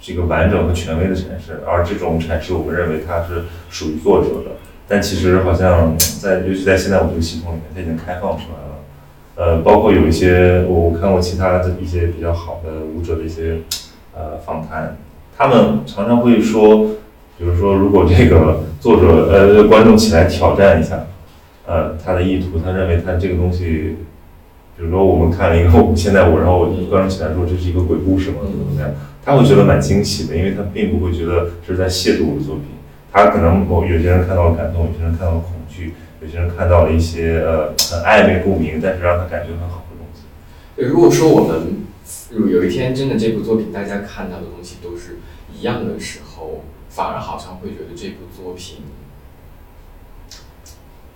[0.00, 1.62] 这个完整和权威的阐释。
[1.64, 4.56] 而这种阐释，我们认为它是属于作者的。
[4.88, 8.74] 但其实好像在，尤其在现在我这个系统里面，它已经开放出来了。
[9.36, 13.58] 呃，包括有一些我看过其他的一些比较好的舞者的一些
[14.16, 14.96] 呃访谈，
[15.38, 16.88] 他们常常会说，
[17.38, 21.06] 比如说如果这个作者呃观众起来挑战一下。
[21.66, 23.96] 呃，他的意图，他认为他这个东西，
[24.76, 28.90] 比如说我们看了一个现代舞，然后观众起来说这是一个鬼故事嘛，怎么怎么样，
[29.24, 32.64] 他会觉得蛮惊喜的，因为他并不会觉得是在亵渎我的作品。
[33.10, 40.22] 他可能某有些人看到了感动，有些人看到了恐惧，有些人看到了一些呃很暧昧不明，但是让他感觉很好的东西。
[40.76, 41.86] 对，如果说我们
[42.32, 45.18] 有有一天真的这部作品大家看到的东西都是
[45.56, 48.78] 一样的时候，反而好像会觉得这部作品。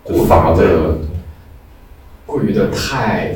[0.09, 0.99] 过于的，
[2.25, 3.35] 过于的太，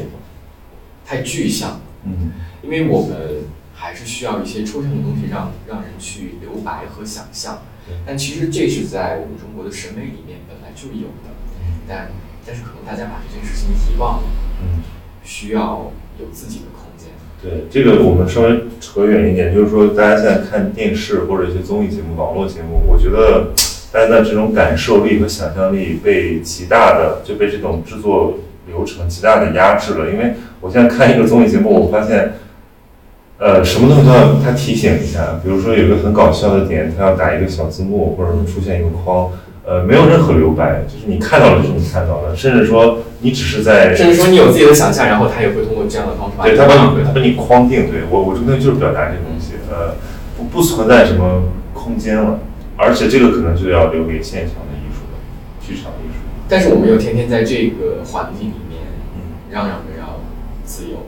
[1.05, 1.81] 太具象。
[2.05, 2.33] 嗯，
[2.63, 7.63] 因为我们还是需要一些抽象的东西，让让人去留白和想象。
[8.07, 11.31] 但其实这是在我们中国的审美里面本来就有的。
[11.87, 12.11] 但
[12.47, 14.25] 但是可能大家把这件事情遗忘了。
[14.63, 14.83] 嗯，
[15.23, 17.11] 需要有自己的空间。
[17.43, 23.51] 对，这个我们稍微扯远一点，就是说大家现在看电视或者一些综艺节目、网络节目，我觉得。
[23.93, 30.11] 但的这种感受力和想象力被极大的就被这种制作流程极大的压制了。
[30.11, 32.33] 因为我现在看一个综艺节目，我发现，
[33.39, 35.41] 呃，什么东西都要他提醒一下。
[35.45, 39.31] 比如说有一个很搞笑的点，他要打一个小字幕，或者说出现一个框，
[39.67, 47.91] 呃，没有任何留白，就是你看到了就是你看到了，甚至说你只是在，甚至说你有自己的想象，然后他也会通过这样的方式把对他把你他把你框定。
[47.91, 49.97] 对我我这个就是表达这个东西，呃，
[50.39, 51.43] 不不存在什么
[51.75, 52.39] 空间了。
[52.83, 55.19] 而且这个可能就要留给现场的艺术了，
[55.65, 56.19] 剧场艺术。
[56.49, 58.83] 但是我们又天天在这个环境里面，
[59.51, 60.19] 嚷嚷着要
[60.65, 61.07] 自由，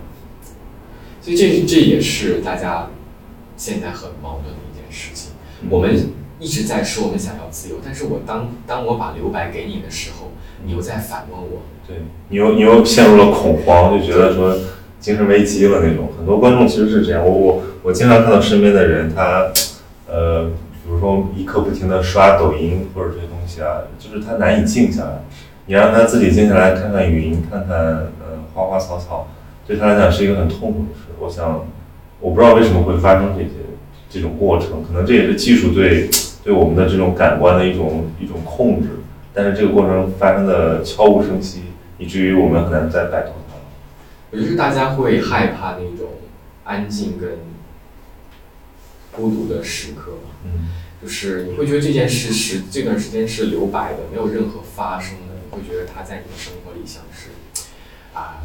[1.20, 2.90] 所以这这也是大家
[3.56, 5.32] 现在很矛盾的一件事情。
[5.68, 10.30] 我们一直在说我们想要自由，但是我当当我把留白给你的时候，
[10.64, 11.96] 你又在反问我，对
[12.28, 14.56] 你又你又陷入了恐慌，就觉得说
[15.00, 16.12] 精神危机了那种。
[16.16, 19.50] 很多观众其实是这样，我我我经常看到身边的人他。
[20.06, 20.48] 呃，
[21.36, 25.22] 一刻不停的刷抖音或者这些东西啊，就是他难以静下来。
[25.66, 29.28] 你让他自己静下来看看云，看看呃花花草草，
[29.66, 31.06] 对他来讲是一个很痛苦的事。
[31.18, 31.64] 我想，
[32.20, 33.50] 我不知道为什么会发生这些
[34.10, 36.08] 这种过程，可能这也是技术对
[36.44, 38.88] 对我们的这种感官的一种一种控制。
[39.32, 41.62] 但是这个过程发生的悄无声息，
[41.98, 43.56] 以至于我们很难再摆脱它。
[44.30, 46.08] 我觉得大家会害怕那种
[46.64, 47.30] 安静跟
[49.14, 50.12] 孤独的时刻
[50.44, 50.68] 嗯，
[51.02, 57.30] 就是你会觉得这件事是这段时间是留白的，没有任何发生的，你会觉得它在你的生活里像是
[58.12, 58.44] 啊，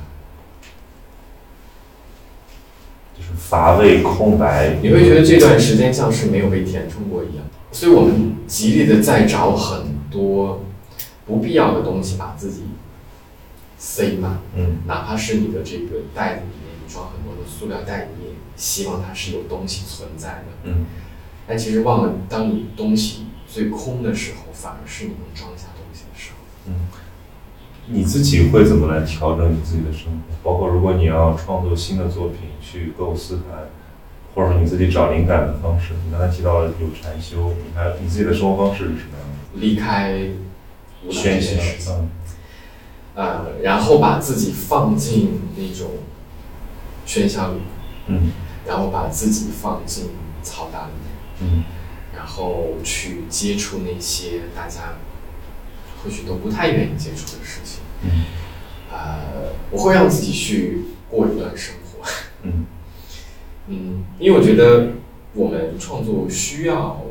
[3.17, 4.77] 就是乏味空白。
[4.81, 10.63] 你会觉得这段时间像是没有被填充过一样，所以我们极力的在找很多
[11.25, 12.63] 不必要的东西，把自己。
[13.81, 16.58] 塞满，嗯，哪怕是你的这个袋子里
[16.89, 20.85] 装很多的塑料袋你也，希望它是有东西存在的，嗯，
[21.47, 26.87] 但其实忘了，当你东西最空的时候，反而是你能装下东西的时候，嗯，
[27.87, 30.35] 你自己会怎么来调整你自己的生活？
[30.43, 33.57] 包括如果你要创作新的作品，去构思它，
[34.35, 39.59] 或者说你自己找灵感的方式，你刚才提到有禅修，你还你自己的生活方式是什么样的？
[39.59, 40.29] 离开
[41.09, 42.09] 喧嚣，嗯。
[43.15, 45.89] 呃，然后把自己放进那种
[47.09, 47.59] 喧嚣里，
[48.05, 48.31] 嗯，
[48.67, 50.11] 然后把自己放进
[50.43, 51.09] 嘈杂里面，
[51.41, 51.63] 嗯，
[52.15, 54.93] 然后去接触那些大家
[56.03, 58.25] 或许都不太愿意接触的事情，嗯，
[58.91, 62.07] 呃，我会让自己去过一段生活，
[62.43, 62.67] 嗯，
[63.65, 64.89] 嗯，因为我觉得
[65.33, 67.01] 我们创作需要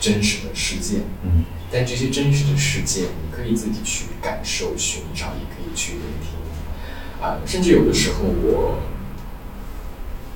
[0.00, 1.44] 真实的世界，嗯。
[1.72, 7.24] 但这些真实的事件，你可以自己去感受、寻找，也可以去聆听。
[7.24, 8.80] 啊，甚至有的时候，我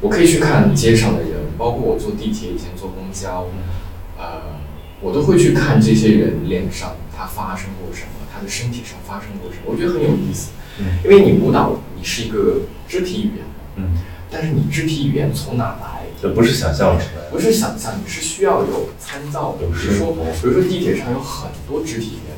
[0.05, 3.49] 我可以去看街上的人，包括我坐地铁以前坐公交，
[4.19, 4.61] 呃，
[5.01, 10.51] 我都会去看这些人脸上他发生过什么，他的身体上发生过什么，我觉得很有意思。
[10.79, 13.45] 嗯，因为你舞蹈，你是一个肢体语言。
[13.77, 13.97] 嗯，
[14.31, 16.03] 但是你肢体语言从哪来？
[16.21, 19.67] 这不是想象出来，不是想象，你是需要有参照的。
[19.69, 22.35] 比如说，比如说地铁上有很多肢体语言。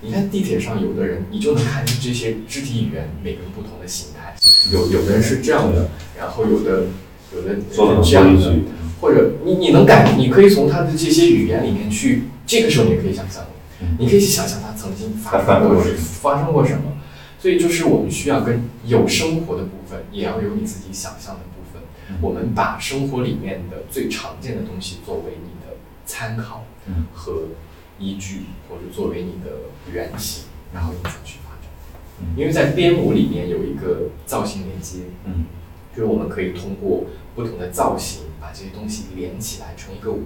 [0.00, 4.34] 你看地铁上有的人，你就能看见这些肢体语言每个人不同的形态。
[4.72, 6.86] 有有的人是这样的，然后有的
[7.34, 8.54] 有的是这样的，
[9.00, 13.44] 或者你你能感，你可以从他的这些语言里面去，这个时候你可以想象，
[13.98, 15.82] 你可以去想象他曾经发生过
[16.22, 16.92] 发生过什么。
[17.40, 21.82] 所以就是我们需要跟有生活的部分，也要有你自己想象的部分。
[22.20, 26.64] 我们把生活里面的最常见的东西作为你的参考
[27.12, 27.42] 和
[27.98, 29.50] 依据，或者作为你的
[29.92, 31.70] 原型，然后你再去发展。
[32.36, 35.44] 因为在编舞里面有一个造型连接，嗯，
[35.94, 40.24] 就是我们可以通过不同的造型把这些东西连起来成一个舞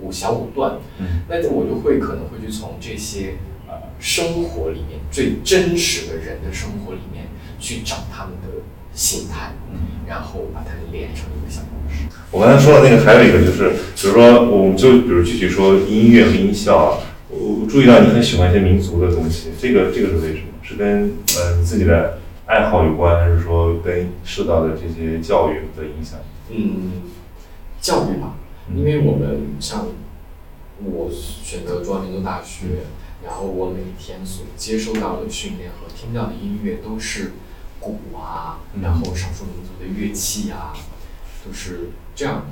[0.00, 0.78] 舞舞小五段。
[0.98, 3.36] 嗯，那我就会可能会去从这些
[3.68, 8.62] 呃生活里面最真实的人的生活里面去找他们的。
[8.94, 12.04] 心态，嗯，然后把它连成一个小故事。
[12.30, 20.48] 我刚才说的那个还有一个就是，比如说，我们就比如具体说音乐和音效啊，我注意到你很喜欢一些民族的东西，这个这个是为什么？
[20.62, 26.18] 是跟呃你自己的爱好有关，还是说跟受到的这些教育的影响？
[26.50, 27.02] 嗯，
[27.80, 28.34] 教育吧，
[28.74, 29.86] 因为我们像
[30.84, 32.84] 我选择中央民族大学，
[33.24, 37.32] 然后我每天所接收到的训练和听到的音乐都是。
[37.82, 40.72] 鼓啊，然后少数民族的乐器啊，
[41.44, 42.46] 都是这样的。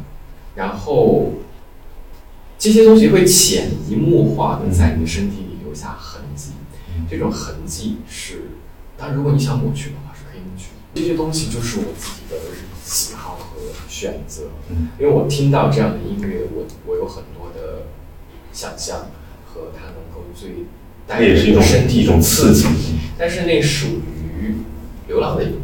[0.56, 1.34] 然后
[2.58, 6.50] 这些东西会潜移默化的在你的身体里留下痕迹。
[7.08, 8.50] 这种痕迹是，
[8.98, 10.70] 但如果你想抹去的话，是可以抹去。
[10.94, 12.36] 这些东西就是我自己的
[12.84, 14.48] 喜好和选择。
[14.98, 17.86] 因为我听到这样的音乐，我我有很多的
[18.52, 19.10] 想象
[19.46, 20.66] 和它能够最
[21.06, 22.66] 带给我身体一种刺激。
[23.16, 24.19] 但是那属于。
[25.10, 25.62] 流浪的一个地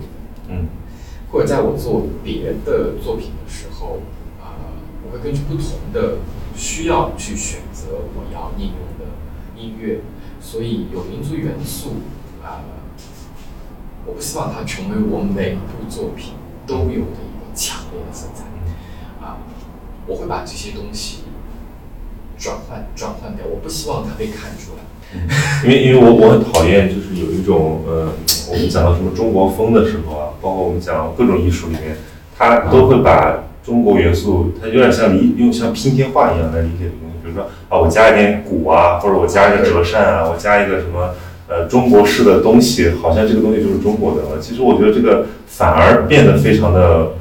[0.48, 0.66] 嗯，
[1.30, 4.00] 或者在我做别的作品的时候，
[4.42, 4.58] 啊，
[5.04, 6.18] 我会根据不同的
[6.56, 9.06] 需要去选择我要应用的
[9.56, 10.00] 音乐，
[10.40, 11.90] 所以有民族元素，
[12.42, 12.66] 啊，
[14.04, 16.34] 我不希望它成为我每部作品
[16.66, 18.44] 都有的一个强烈的色彩，
[19.24, 19.38] 啊，
[20.08, 21.22] 我会把这些东西
[22.38, 24.82] 转换转换掉，我不希望它被看出来。
[25.64, 28.12] 因为因为我我很讨厌，就是有一种呃，
[28.50, 31.96] 我们讲到什么中国风的时候啊，包括我们讲各种艺术里面，
[32.36, 37.16] 它都会把中国元素，它有点像理用像拼贴画一样来理解的东西。
[37.22, 41.14] 比如说啊，我加一点鼓啊，或者我加一个折扇啊，我加一个什么
[41.48, 44.40] 呃中国式的东西，好像这个东西就是中国的了。
[44.40, 47.12] 其实我觉得这个反而变得非常的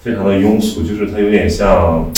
[0.00, 2.10] 非常的庸俗，就是它有点像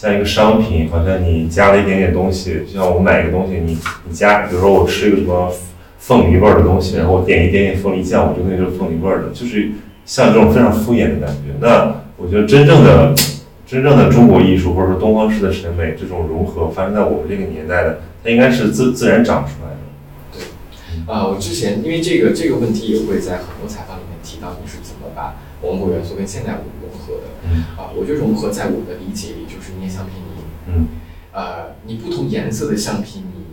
[0.00, 3.76] 像一个商品，好像你加了一点点东西，就像我买一个东西，你
[4.08, 5.52] 你加，比如说我吃一个什么
[5.98, 9.72] 凤梨味儿的东西，然后我点一点点凤梨酱，我就那个凤梨味儿的，就是
[10.06, 11.50] 像这种非常敷衍的感觉。
[11.60, 13.12] 那我觉得真正的
[13.66, 20.38] 真正的中国艺术或者说东方式的审美这种融合，发生在我们这个年代的，它应该是自自然长出来的。
[20.38, 27.34] 对，啊，我之前因为这个这个问题也会在很多采访里面提到，你是怎么把蒙古元素跟现代舞融合的？
[27.50, 29.46] 嗯啊，我觉得融合在我的理解里
[29.88, 30.42] 橡皮泥。
[30.68, 30.88] 嗯
[31.32, 33.44] 呃，你不同颜色的橡皮泥，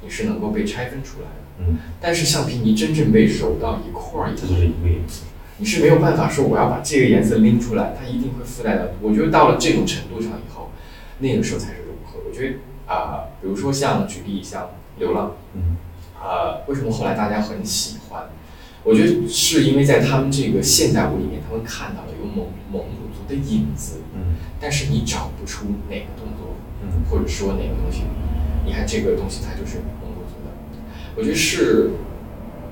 [0.00, 1.42] 你是能够被拆分出来的。
[1.58, 5.24] 嗯，但是橡皮泥真正被揉到一块儿以后，这就是一个颜色。
[5.58, 8.94] 你是没有办法说我要把这个颜色拎出来，它一定会附带的。
[9.00, 10.70] 我觉得到了这种程度上以后，
[11.18, 12.20] 那个时候才是融合。
[12.26, 12.56] 我觉得
[12.86, 15.76] 啊、比如说像举例像流浪，嗯
[16.18, 18.28] 啊，为什么后来大家很喜欢？
[18.84, 24.05] 我觉得是因为在他们这个现代舞里面，他们看到了有蒙蒙古族的影子，嗯
[24.60, 28.02] 但是你找不出哪个动作，嗯或者说哪个东西，
[28.64, 30.50] 你看这个东西它就是蒙古族的。
[31.16, 31.90] 我觉得是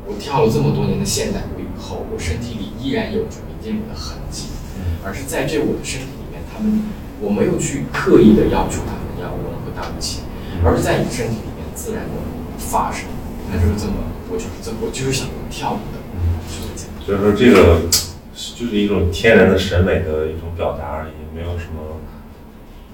[0.06, 6.84] 我跳了这么多年的现代舞以后，我身体里依然有着民间舞的痕迹，嗯而是在这我的身体里面，他们
[7.20, 10.20] 我没有去刻意的要求他们要融合到一起，
[10.64, 12.10] 而是在你身体里面自然的
[12.58, 13.06] 发生。
[13.52, 13.94] 那就是这么，
[14.30, 16.00] 我就是这么，我就是想跳舞的，
[16.48, 17.04] 就这么简单。
[17.04, 17.88] 所以说这个
[18.34, 22.00] 就是一种天然的审美的一种表达而已，没有什么，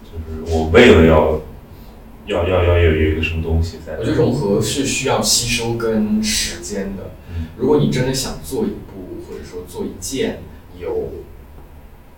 [0.05, 1.41] 就是我为了要
[2.26, 3.99] 要要要有有一个什么东西在。
[3.99, 7.14] 我觉得融合是需要吸收跟时间的。
[7.36, 10.43] 嗯如果你真的想做一部，或者说做一件
[10.78, 11.11] 有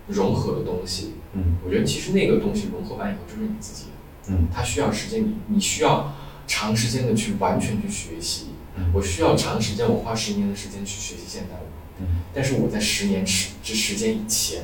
[0.06, 3.86] 融合的东西，嗯我觉得其实那个东西融合完以后就是你自己
[4.28, 6.14] 的，嗯它需要时间，你你需要
[6.46, 8.46] 长时间的去完全去学习。
[8.76, 11.66] 嗯我需要长时间，我花十年的时间去学习现代舞，
[12.00, 14.62] 嗯但是我在十年时这时间以前，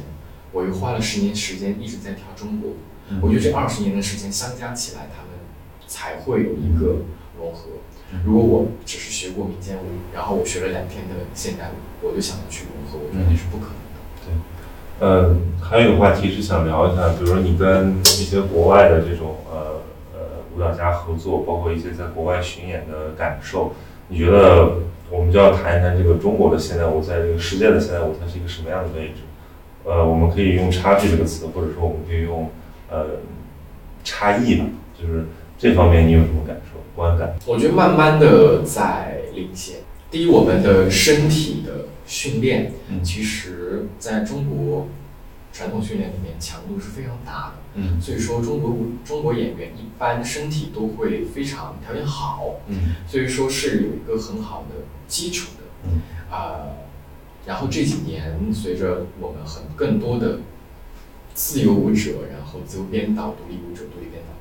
[0.52, 2.76] 我又花了十年时间一直在跳中国舞。
[3.10, 5.32] 嗯我觉得这二十年的时间相加起来，他们
[5.86, 7.04] 才会有一个
[7.38, 7.70] 融合。
[8.12, 9.84] 嗯如果我只是学过民间舞，
[10.14, 13.98] 然后我学了两天的现代舞，我就想要去融合，我觉得那是不可能的。
[14.24, 14.32] 对
[15.00, 19.80] 嗯，还有一个话题是想聊一下，比如说你跟一些国外的这种呃
[20.14, 20.20] 呃
[20.54, 23.72] 舞蹈家合作，包括一些在国外巡演的感受，
[24.08, 24.72] 你觉得
[25.10, 29.20] 我们就要谈一谈这个中国的现代舞在这个世界的现代舞它是一个什么样的位置？
[29.88, 32.50] 呃，我们可以用差距这个词，或者说我们可以用
[32.90, 33.20] 呃
[34.04, 34.66] 差异吧，
[35.00, 35.28] 就是
[35.58, 37.34] 这方面你有什么感受、观感？
[37.46, 39.76] 我觉得慢慢的在领先。
[40.10, 44.88] 第一，我们的身体的训练，嗯其实在中国
[45.54, 47.52] 传统训练里面强度是非常大的。
[47.74, 48.76] 嗯所以说，中国
[49.06, 55.64] 中国演员一般身体都会非常条件好，嗯所以说是有一个很好的基础的。
[55.84, 56.76] 嗯啊、
[57.48, 60.40] 然后这几年随着我们很更多的
[61.32, 64.34] 自由舞者，然后自由编导、独立舞者、独立编导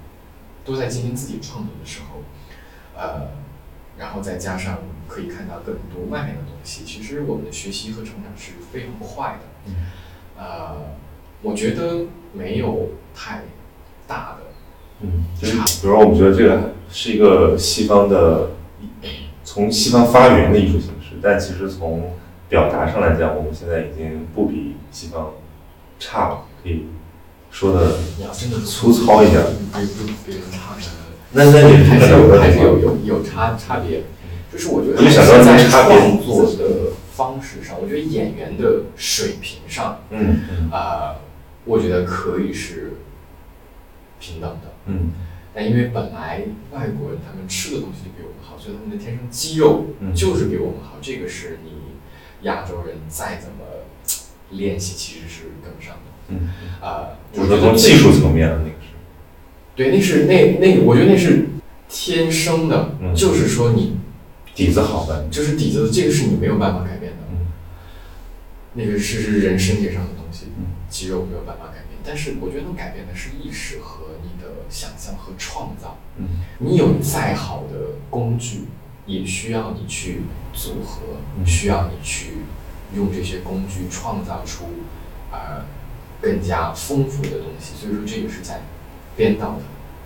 [0.65, 2.19] 都在进行自己创作的时候，
[3.01, 3.29] 呃，
[3.97, 9.71] 然后再加上可以看到更多外面的东西，其实我们的学习和成长是非常快的。
[9.71, 9.75] 嗯
[10.37, 10.75] 呃，
[11.43, 13.43] 我觉得没有太
[14.05, 14.43] 大的
[14.99, 18.49] 嗯，就是比如说我们觉得这个是一个西方的
[19.45, 22.11] 从西方发源的艺术形式，但其实从
[22.49, 25.33] 表达上来讲，我们现在已经不比西方
[25.99, 26.85] 差了，可以
[27.51, 29.43] 说的你要真的粗糙一点。
[29.73, 30.81] 比比别人差的，
[31.31, 34.03] 那那也还是有有还是有有有差差别。
[34.51, 41.15] 就是我觉得我就想到在创作的方式上，我觉得演员的水平上，嗯嗯啊、
[41.65, 42.93] 我觉得可以是
[44.19, 44.73] 平等的。
[44.85, 45.11] 嗯
[45.53, 50.97] 但因为本来外国人他们吃的东西就比我们好，所以他们的天生肌肉嗯就是比我们好。
[51.01, 51.71] 这个是你
[52.47, 53.65] 亚洲人再怎么
[54.51, 56.01] 练习，其实是跟不上的。
[56.29, 56.49] 嗯，
[56.81, 58.95] 啊、就是说我觉得从技术层面那个是，
[59.75, 61.47] 对，那是那那，我觉得那是
[61.89, 63.13] 天生的，嗯。
[63.13, 63.97] 就是说你
[64.55, 67.47] 底子好的，就是底子，这个是你没有办法改变的，嗯。
[68.73, 70.67] 那个是是人身体上的东西，嗯。
[70.89, 71.99] 肌肉没有办法改变。
[72.03, 75.97] 但是我觉得能改变的是意识和你的想象和创造。
[76.17, 76.27] 嗯。
[76.59, 78.61] 你有再好的工具，
[79.07, 80.21] 也需要你去
[80.53, 82.43] 组合，嗯需要你去
[82.95, 84.65] 用这些工具创造出
[85.31, 85.65] 呃
[86.21, 87.73] 更加丰富的东西。
[87.75, 88.61] 所以说，这个是在
[89.15, 89.61] 编导的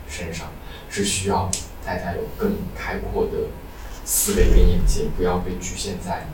[0.08, 0.48] 身上
[0.90, 1.50] 是需要
[1.86, 3.50] 大家有更开阔的
[4.06, 6.28] 思维跟眼界，不要被局限在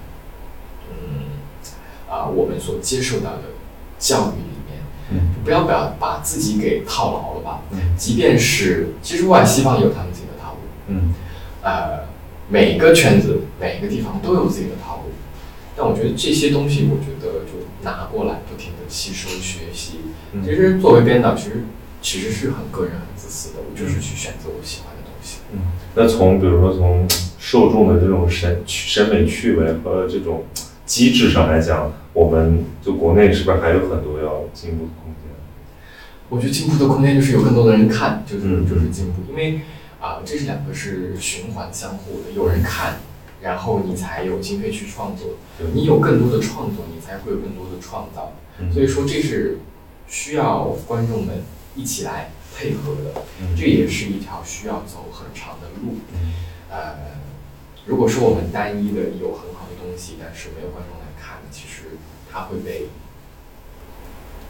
[0.91, 1.25] 嗯
[2.09, 3.43] 啊、我们所接受到的
[3.99, 4.81] 教育里面。
[5.09, 7.61] 嗯不要把把自己给套牢了吧。
[7.71, 11.13] 嗯即便是其实外西方有他们自己的套路，嗯
[11.61, 12.06] 呃，
[12.49, 15.11] 每个圈子每个地方都有自己的套路，
[15.75, 19.99] 但我觉得这些东西，我觉得就拿过来不停的吸收学习。
[20.33, 21.63] 嗯其实作为编导，其实
[22.01, 23.59] 其实是很个人、很自私的。
[23.59, 25.39] 我就是去选择我喜欢的东西。
[25.53, 25.59] 嗯，
[25.95, 27.07] 那从比如说从
[27.39, 30.43] 受众的这种审审美趣味和这种
[30.85, 35.31] 机制上来讲，我们就国内是不是还有很多要进步的空间？
[36.29, 39.61] 我觉得进步的空间就是有更多的人看，就是就是进步，因为
[40.07, 42.99] 啊，这是两个是循环相互的，有人看，
[43.41, 45.31] 然后你才有经费去创作，
[45.73, 48.31] 你有更多的创作，你才会有更多的创造。
[48.73, 49.59] 所以说这是
[50.07, 51.43] 需要观众们
[51.75, 53.21] 一起来配合的，
[53.57, 55.97] 这也是一条需要走很长的路。
[56.69, 56.95] 呃，
[57.85, 61.97] 如果说我们单一的有很好的东西，但是没有观众来看，其实
[62.31, 62.87] 它会被。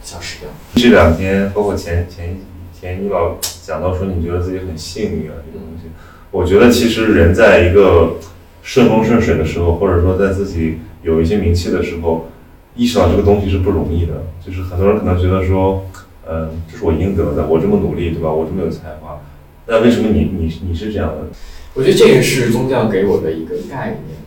[0.04, 0.50] 消失掉。
[0.76, 2.40] 这两天，包括前前
[2.80, 5.90] 前，你老讲到说，你觉得自己很幸运啊，这个东西。
[6.30, 8.18] 我觉得其实人在一个
[8.62, 12.28] 顺风顺水的时候，或者说在自己有一些名气的时候，
[12.76, 14.24] 意识到这个东西是不容易的。
[14.46, 15.86] 就是很多人可能觉得说，
[16.30, 18.32] 嗯，这是我应得的，我这么努力，对吧？
[18.32, 19.22] 我这么有才华，
[19.66, 21.28] 那为什么你你你是这样的？
[21.74, 24.18] 我觉得这个是宗教给我的一个概念。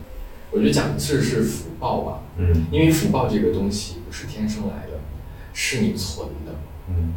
[0.51, 2.19] 我觉得讲的是是福报吧。
[2.37, 2.65] 嗯。
[2.69, 4.99] 因为福报这个东西不是天生来的。
[5.53, 6.53] 是你存的，
[6.87, 7.13] 嗯，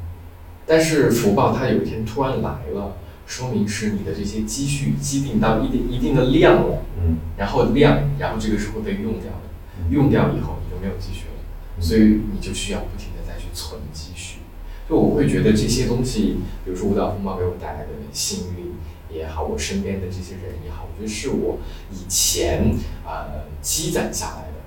[0.66, 2.96] 但是福报它有一天突然来了，
[3.26, 14.38] 说明是你的这些积蓄积定到一定一定的量了，嗯，然后量，然后这个是会被用掉的，用掉以后你就没有积蓄了，所以你就需要不停的再去存积蓄。
[14.88, 18.74] 就我会觉得这些东西，比如说舞蹈风暴给我带来的幸运
[19.14, 21.58] 也好，我身边的这些人也好，我觉得是我
[21.90, 22.74] 以前
[23.06, 24.60] 呃积攒下来的，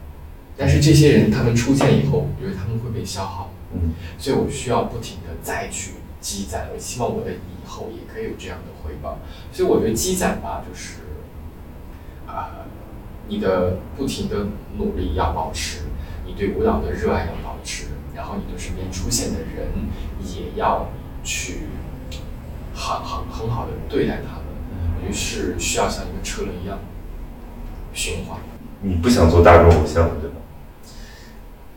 [0.57, 3.51] 但是这些人他们出现以后，我觉得他们会被消耗。
[3.73, 9.19] 嗯，所以我需要不停的再去积攒，我希望我的以后也可以有这样的回报。
[9.51, 11.01] 所以我觉得积攒吧，就是
[12.27, 12.65] 啊，
[13.27, 14.47] 你的不停的
[14.77, 15.81] 努力要保持，
[16.25, 19.67] 你对舞蹈的热爱要保持，然后你的身边出现的人
[20.23, 20.89] 也要
[21.23, 21.67] 去
[22.73, 24.43] 很很很好的对待他们。
[24.95, 26.79] 我觉得是需要像一个车轮一样
[27.93, 28.39] 循环。
[28.81, 30.37] 你不想做大众偶像对吧？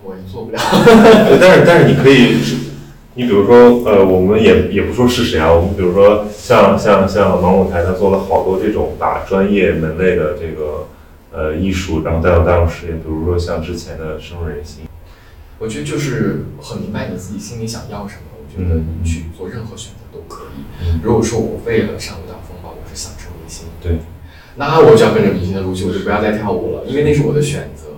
[0.02, 0.58] 我也做不了，
[1.40, 2.36] 但是但是你可以，
[3.14, 10.88] 你比如说呃，我们也也不说是谁啊，我们比如说像像像芒舞台，他做了好多这种把专业门类的这个
[11.32, 14.84] 呃艺术，然后带到大众视野，比如说像之前的深入人心。
[15.58, 20.98] 我觉得就是很明白你自己心里想要什么，我觉得你去做任何选择都可以。
[21.02, 23.98] 如果说我为了上舞蹈风暴，我是想成明星，对，
[24.56, 27.89] 那我就要跟着明星的路去，我就不要再跳舞了，因为那是我的选择。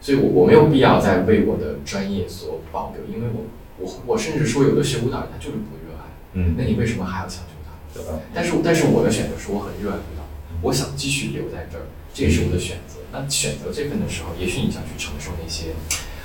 [0.00, 3.44] 所以，我我没有必要再为我的专业所保留，因为我
[3.78, 7.70] 我我甚至说，有的学舞蹈人他就是不热爱，嗯，那你为什么还要强求他？
[7.92, 8.18] 对吧？
[8.32, 10.24] 但是但是我的选择是我很热爱舞蹈，
[10.62, 11.84] 我想继续留在这儿，
[12.14, 12.96] 这也是我的选择。
[13.12, 15.72] 那选择这份的时候，也许你想去承受那些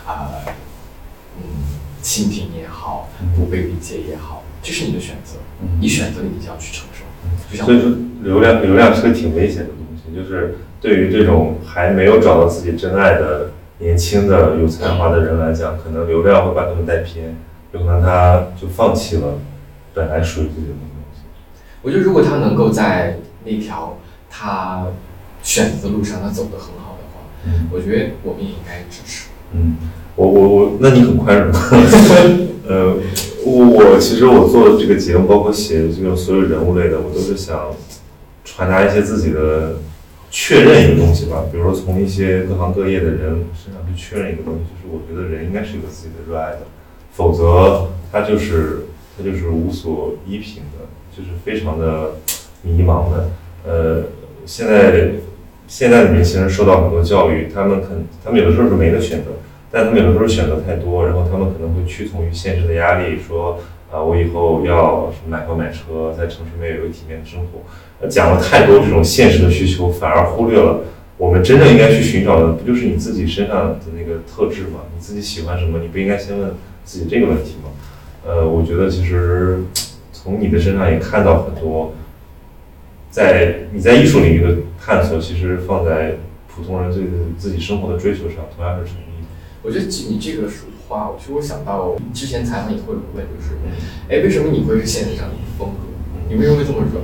[0.07, 0.31] 啊，
[1.37, 1.43] 嗯，
[2.01, 5.39] 倾听也好，不被理解也好，这是你的选择，
[5.81, 7.03] 你选择你就要去承受。
[7.57, 7.91] 所以说，
[8.23, 13.51] 流量流量是个挺危险的东西，就是对于这种还没有找到自己真爱的。
[13.79, 17.35] 年轻的有才华的人来讲，可能流量会把他们带偏，
[17.73, 19.39] 有可能他就放弃了
[19.93, 20.79] 本来属于自己的东
[21.13, 21.21] 西。
[21.81, 23.97] 我觉得，如果他能够在那条
[24.29, 24.87] 他
[25.43, 29.27] 选择的路上，他走得很好的话，嗯，我觉得我们也应该支持。
[29.51, 29.75] 嗯，
[30.15, 31.51] 我我我，那你很宽容。
[32.67, 32.95] 呃，
[33.45, 37.71] 我我其实我做这个节目，包括写这个所有人物类的，我都是想
[38.45, 39.73] 传达一些自己的。
[40.37, 46.63] 确认一个东西吧，比如说从一些各行各业的人身上去确认一个东西，就是我觉得人应该是有自己的热爱的，
[47.13, 48.81] 否则他就是
[49.17, 52.15] 他就是无所依凭的，就是非常的
[52.63, 53.29] 迷茫的。
[53.65, 54.03] 呃，
[54.45, 55.11] 现在
[55.69, 59.31] 现在的年轻人受到很多教育，他们肯他们有的时候是没得选择，
[59.71, 63.61] 但他们有的时候选择太多，然后他们可能会屈从于现实的压力，说
[63.95, 68.07] 啊我以后要买房买车，在城市里面有一个体面的生活。
[68.09, 70.81] 讲了太多这种现实的需求，反而忽略了
[71.17, 74.81] 我们真正应该去寻找的，不就是你自己身上的那个特质吗？
[74.93, 75.79] 你自己喜欢什么？
[75.79, 77.69] 你不应该先问自己这个问题吗？
[78.25, 79.63] 呃，我觉得其实
[80.11, 81.93] 从你的身上也看到很多，
[83.09, 86.17] 在你在艺术领域的探索，其实放在
[86.53, 87.01] 普通人对
[87.37, 89.14] 自己生活的追求上，同样是成立。
[89.65, 90.47] 我觉得你这个
[90.87, 93.57] 话，其实我想到之前采访也会有问，就是，
[94.07, 95.75] 哎，为什么你会是现实上的风格？
[96.29, 97.01] 你为什么会这么说？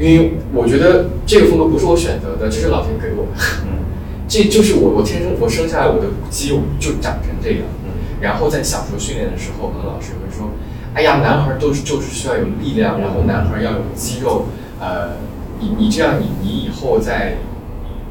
[0.00, 3.32] 因为我觉得这个风格不是我选择的，这是老天给我的。
[3.66, 3.84] 嗯，
[4.26, 7.60] 这就是我，我天生我生下来我的肌肉就长成这样。
[7.84, 7.92] 嗯，
[8.22, 10.50] 然后在小时候训练的时候，可能老师会说
[10.96, 14.46] ：“哎呀，男孩都是就是需要有力量，然后男孩要有肌肉。
[14.80, 15.18] 呃，
[15.60, 17.36] 你你这样，你你以后在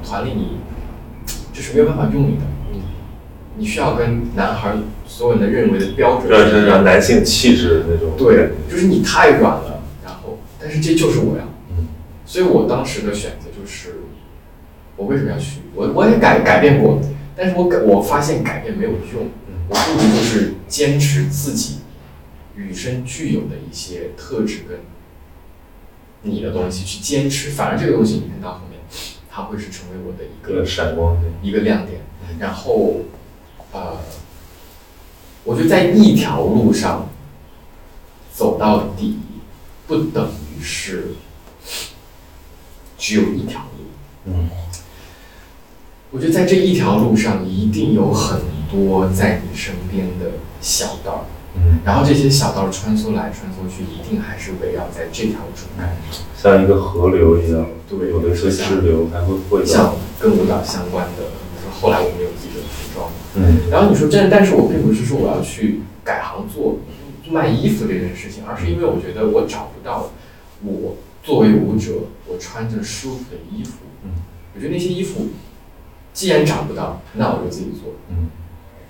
[0.06, 0.60] 团里你
[1.52, 2.44] 就是没有办法用你的，
[3.62, 4.74] 你你需要跟男孩
[5.08, 8.18] 所有人认为的标准是让男性气质的那种。
[8.18, 11.44] 对，就是你太软了，然后，但是这就是我呀。
[11.70, 11.86] 嗯。
[12.26, 14.00] 所以我当时的选择就是，
[14.98, 15.60] 我为什么要去？
[15.76, 17.00] 我我也改改变过，
[17.36, 19.30] 但是我改我发现改变没有用。
[19.70, 21.82] 我不如就是坚持自己
[22.56, 24.80] 与生俱有的一些特质跟
[26.24, 28.80] 你的东西去坚持，反而这个东西你看到后面，
[29.30, 32.02] 它会是成为我的一个闪光点，一个亮点。
[32.40, 33.02] 然后，
[33.74, 33.98] 呃，
[35.44, 37.10] 我觉得在一条路上
[38.34, 39.20] 走到底，
[39.88, 41.16] 不等于是
[42.98, 43.86] 只有一条路。
[44.26, 44.50] 嗯，
[46.12, 48.42] 我觉得在这一条路上一定有很。
[48.72, 61.24] 多在你身边的小道，嗯，然后这些小道穿梭来穿梭去，一定还是围绕在这条主干上，像一个河流一样，对，有的是支流，还会会像跟舞蹈相关的，
[61.82, 62.21] 后来我们
[63.36, 66.80] 嗯，然后你说这，但是我并不是说我要去改行做
[67.30, 70.12] 卖衣服这件事情，而是因为我觉得我找不到
[70.64, 71.92] 我作为舞者
[72.28, 73.74] 我穿着舒服的衣服，
[74.04, 74.12] 嗯，
[74.56, 75.28] 我觉得那些衣服
[76.14, 78.30] 既然找不到，那我就自己做，嗯。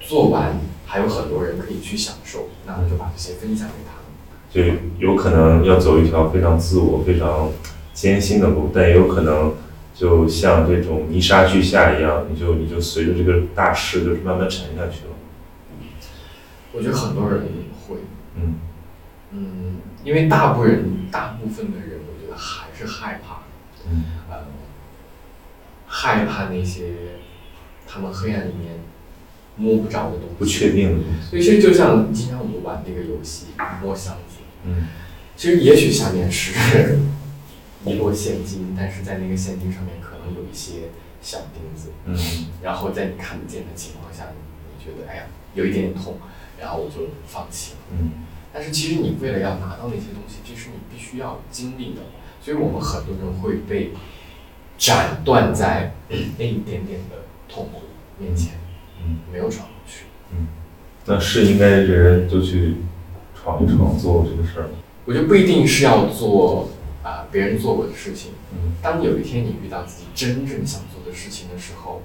[0.04, 4.02] 做完还有很多人可以去享受，那我就把这些分享给他们。
[4.52, 7.52] 就有可能要走一条非常自我、非常
[7.94, 9.54] 艰辛的路，但也有可能
[9.94, 15.14] 就像这种泥沙俱下一样，你就你就随着这个大势，就是慢慢沉下去了。
[16.74, 17.42] 我觉得很多人
[17.88, 17.98] 会，
[18.36, 18.56] 嗯
[19.32, 23.44] 嗯，因为大部分人，大部分的人，我觉得还是害怕，
[23.90, 24.38] 嗯呃，
[25.88, 26.94] 害怕那些
[27.88, 28.80] 他们黑暗里面。
[29.58, 31.30] 摸不着的东西，不确定的东西。
[31.30, 33.48] 所以其实就像经常我们玩那个游戏
[33.84, 34.88] 摸箱子，嗯，
[35.36, 36.98] 其实也许下面是
[37.86, 40.90] 一摞现金，但是在那个现金上面可能有一些
[41.22, 42.16] 小钉子，嗯，
[42.62, 45.24] 然后在你看不见的情况下，你觉得哎呀
[45.54, 46.18] 有一点点痛，
[46.60, 48.12] 然后我就放弃了，嗯，
[48.54, 52.02] 但是其实你为了要拿到那些东西，这是你必须要经历的，
[52.42, 53.92] 所以我们很多人会被
[54.78, 57.82] 斩断在那一点点的痛苦
[58.20, 58.54] 面前。
[59.04, 60.06] 嗯，没有闯过去。
[60.32, 60.48] 嗯，
[61.06, 62.76] 那是应该人人都去
[63.36, 64.76] 闯一闯，做这个事儿吗？
[65.06, 66.70] 我觉得不一定是要做
[67.04, 68.32] 啊别人做过的事情。
[68.54, 72.02] 嗯，当有一天你遇到自己真正想做的事情的时候，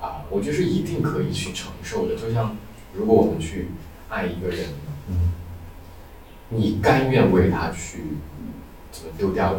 [0.00, 2.14] 啊，我觉得是一定可以去承受的。
[2.16, 2.56] 就像
[2.94, 3.68] 如果我们去
[4.08, 4.66] 爱一个人，
[5.08, 5.32] 嗯，
[6.50, 8.04] 你甘愿为他去
[8.90, 9.56] 怎么丢掉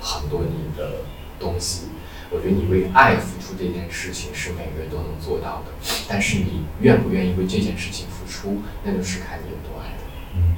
[0.00, 1.02] 很多你的
[1.38, 1.86] 东西？
[2.34, 10.02] 我觉得你为爱付出这件事情是每个人都能做到的，但是你愿不愿意为这件事情付出，那就是看你有多爱了。
[10.36, 10.56] 嗯，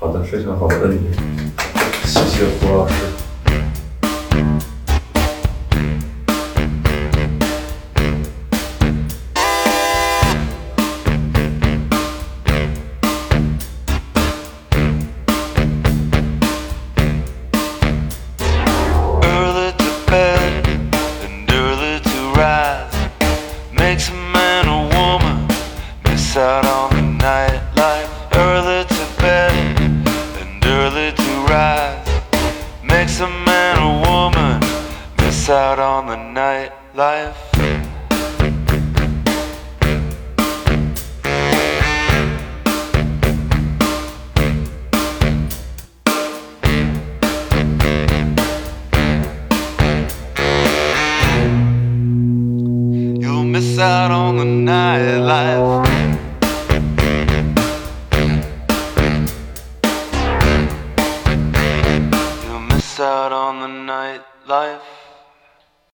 [0.00, 1.04] 好的，非常好的问题，
[2.14, 2.94] 谢谢胡老师。